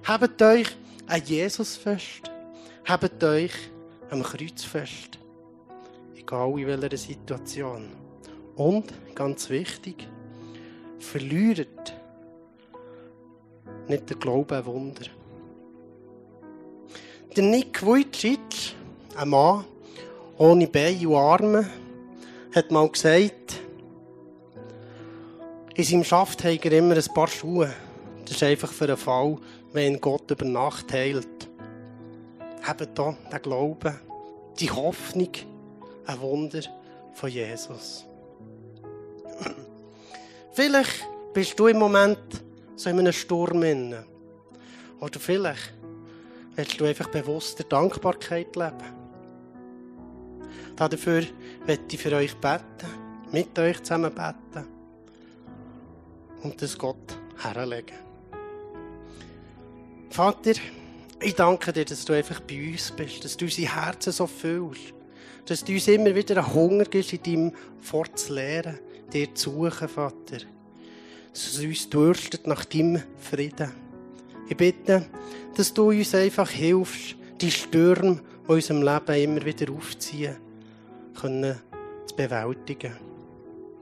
Habt 0.05 0.43
euch 0.43 0.69
ein 1.07 1.23
Jesus 1.25 1.77
fest, 1.77 2.31
habt 2.85 3.23
euch 3.23 3.53
am 4.11 4.23
Kreuz 4.23 4.65
fest, 4.65 5.19
egal 6.17 6.59
in 6.59 6.67
welcher 6.67 6.97
Situation. 6.97 7.93
Und, 8.57 8.93
ganz 9.15 9.51
wichtig, 9.51 10.09
verliert 10.99 11.95
nicht 13.89 14.09
der 14.09 14.17
Glaube 14.17 14.57
ein 14.57 14.67
Wunder. 14.67 15.03
Der 17.37 17.43
Nick 17.43 17.85
Vujicic, 17.85 18.75
ein 19.17 19.29
Mann 19.29 19.65
ohne 20.39 20.67
Beine 20.69 21.09
und 21.09 21.17
Arme, 21.17 21.71
hat 22.55 22.71
mal 22.71 22.89
gesagt, 22.89 23.61
in 25.75 25.85
seinem 25.85 26.05
Schaft 26.05 26.45
hat 26.45 26.65
er 26.65 26.73
immer 26.73 26.95
ein 26.95 27.15
paar 27.15 27.29
Schuhe. 27.29 27.73
Das 28.25 28.37
ist 28.37 28.43
einfach 28.43 28.73
für 28.73 28.87
den 28.87 28.97
Fall, 28.97 29.37
wenn 29.73 30.01
Gott 30.01 30.31
über 30.31 30.45
Nacht 30.45 30.93
heilt. 30.93 31.49
Haben 32.63 32.89
hier 32.97 33.17
den 33.33 33.43
Glauben, 33.43 34.01
die 34.59 34.71
Hoffnung, 34.71 35.31
ein 36.07 36.21
Wunder 36.21 36.61
von 37.13 37.29
Jesus. 37.29 38.07
Vielleicht 40.53 41.07
bist 41.33 41.59
du 41.59 41.67
im 41.67 41.79
Moment 41.79 42.21
so 42.77 42.89
in 42.89 43.01
einem 43.01 43.13
Sturm 43.13 43.63
inne. 43.65 44.07
Oder 45.01 45.19
vielleicht 45.19 45.75
willst 46.55 46.81
du 46.81 46.85
einfach 46.85 47.09
bewusster 47.09 47.65
Dankbarkeit 47.65 48.55
leben. 48.57 48.95
Dafür 50.77 51.25
möchte 51.67 51.97
ich 51.97 52.01
für 52.01 52.13
euch 52.13 52.35
beten, 52.37 52.89
mit 53.33 53.59
euch 53.59 53.83
zusammen 53.83 54.15
beten 54.15 54.74
und 56.45 56.61
das 56.61 56.79
Gott 56.79 57.19
herlegen. 57.43 57.97
Vater, 60.11 60.53
ich 61.21 61.35
danke 61.35 61.73
dir, 61.73 61.85
dass 61.85 62.05
du 62.05 62.13
einfach 62.13 62.41
bei 62.41 62.71
uns 62.71 62.93
bist, 62.93 63.25
dass 63.25 63.37
du 63.37 63.47
unsere 63.47 63.75
Herzen 63.75 64.13
so 64.13 64.27
fühlst, 64.27 64.95
dass 65.47 65.65
du 65.65 65.73
uns 65.73 65.89
immer 65.89 66.15
wieder 66.15 66.37
einen 66.37 66.55
Hunger 66.55 66.85
gibst, 66.85 67.13
in 67.13 67.23
deinem 67.23 67.53
Wort 67.91 68.19
zu 68.19 68.35
lehren, 68.35 68.79
dir 69.13 69.35
zu 69.35 69.51
suchen, 69.51 69.89
Vater. 69.89 70.39
Dass 71.33 71.47
es 71.47 71.59
uns 71.59 71.91
dürstet 71.91 72.47
nach 72.47 72.65
deinem 72.65 73.03
Frieden. 73.19 73.73
Ich 74.49 74.57
bitte, 74.57 75.07
dass 75.57 75.75
du 75.75 75.89
uns 75.89 76.15
einfach 76.15 76.51
hilfst, 76.51 77.17
die 77.41 77.51
Stürme, 77.51 78.21
in 78.47 78.55
unserem 78.55 78.83
Leben 78.83 79.23
immer 79.23 79.45
wieder 79.45 79.73
aufziehen, 79.73 80.37
können 81.19 81.57
zu 82.07 82.15
bewältigen. 82.15 82.93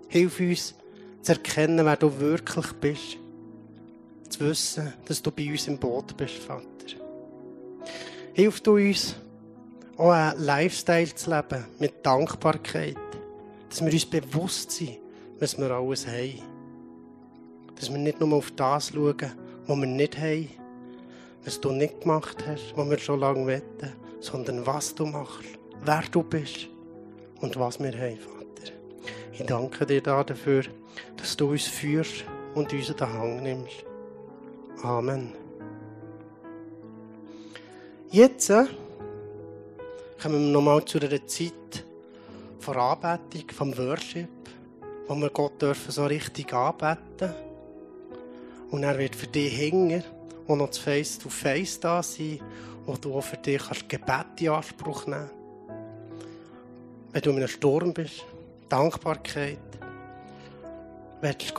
Hilf 0.09 0.40
uns 0.40 0.75
zu 1.22 1.32
erkennen, 1.32 1.85
wer 1.85 1.96
du 1.96 2.18
wirklich 2.18 2.72
bist. 2.74 3.18
Zu 4.28 4.40
wissen, 4.40 4.92
dass 5.06 5.22
du 5.22 5.30
bei 5.30 5.50
uns 5.50 5.68
im 5.68 5.78
Boot 5.78 6.16
bist, 6.16 6.37
Vater. 6.37 6.66
Hilf 8.35 8.61
du 8.61 8.76
uns, 8.76 9.14
auch 9.96 10.11
einen 10.11 10.42
Lifestyle 10.42 11.14
zu 11.14 11.30
leben 11.30 11.64
mit 11.78 12.04
Dankbarkeit. 12.04 12.96
Dass 13.68 13.85
wir 13.85 13.92
uns 13.92 14.06
bewusst 14.06 14.70
sind, 14.72 14.98
was 15.38 15.58
wir 15.58 15.70
alles 15.70 16.06
haben. 16.06 16.42
Dass 17.76 17.90
wir 17.90 17.98
nicht 17.98 18.20
nur 18.20 18.32
auf 18.35 18.50
das 18.52 18.88
schauen, 18.88 19.16
was 19.66 19.76
wir 19.78 19.87
nicht 19.87 20.18
haben, 20.18 20.48
was 21.44 21.61
du 21.61 21.72
nicht 21.72 22.00
gemacht 22.00 22.44
hast, 22.46 22.76
was 22.76 22.90
wir 22.90 22.98
schon 22.98 23.20
lange 23.20 23.46
wetten, 23.46 23.92
sondern 24.20 24.66
was 24.66 24.94
du 24.94 25.06
machst, 25.06 25.58
wer 25.85 26.02
du 26.11 26.22
bist 26.22 26.68
und 27.40 27.58
was 27.58 27.80
wir 27.80 27.92
haben, 27.92 28.18
Vater. 28.18 28.72
Ich 29.32 29.44
danke 29.44 29.85
dir 29.87 30.00
dafür, 30.00 30.64
dass 31.16 31.37
du 31.37 31.50
uns 31.50 31.66
führst 31.66 32.24
und 32.55 32.72
uns 32.72 32.88
in 32.88 32.96
den 32.96 33.12
Hang 33.12 33.42
nimmst. 33.42 33.85
Amen. 34.83 35.33
Jetzt 38.11 38.50
äh, 38.50 38.64
kommen 40.20 40.46
wir 40.46 40.52
nochmal 40.52 40.85
zu 40.85 40.98
einer 40.98 41.26
Zeit 41.26 41.85
von 42.59 42.76
Anbetung, 42.76 43.50
vom 43.50 43.76
Worship, 43.78 44.28
wo 45.09 45.14
wir 45.16 45.31
Gott 45.31 45.61
dürfen 45.62 45.90
so 45.90 46.05
richtig 46.05 46.52
anbeten. 46.52 47.35
Und 48.70 48.83
er 48.83 48.98
wird 48.98 49.16
für 49.16 49.26
dich 49.26 49.57
hängen 49.57 50.05
und 50.46 50.59
noch 50.59 50.72
Face 50.74 51.18
to 51.18 51.28
Face 51.28 51.78
da 51.81 52.02
sein, 52.02 52.40
wo 52.87 52.96
du 52.96 53.14
auch 53.14 53.22
für 53.22 53.37
dich 53.37 53.62
kannst 53.62 53.88
Gebet 53.88 54.40
in 54.40 54.48
Anspruch 54.48 55.07
nehmen 55.07 55.31
Wenn 57.12 57.22
du 57.22 57.31
in 57.31 57.37
einem 57.37 57.48
Sturm 57.48 57.92
bist, 57.92 58.24
Dankbarkeit, 58.68 59.59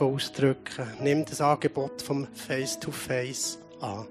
ausdrücken, 0.02 0.86
nimm 1.00 1.24
das 1.24 1.40
Angebot 1.40 2.02
vom 2.02 2.26
Face 2.34 2.78
to 2.78 2.90
Face 2.90 3.58
an. 3.80 4.06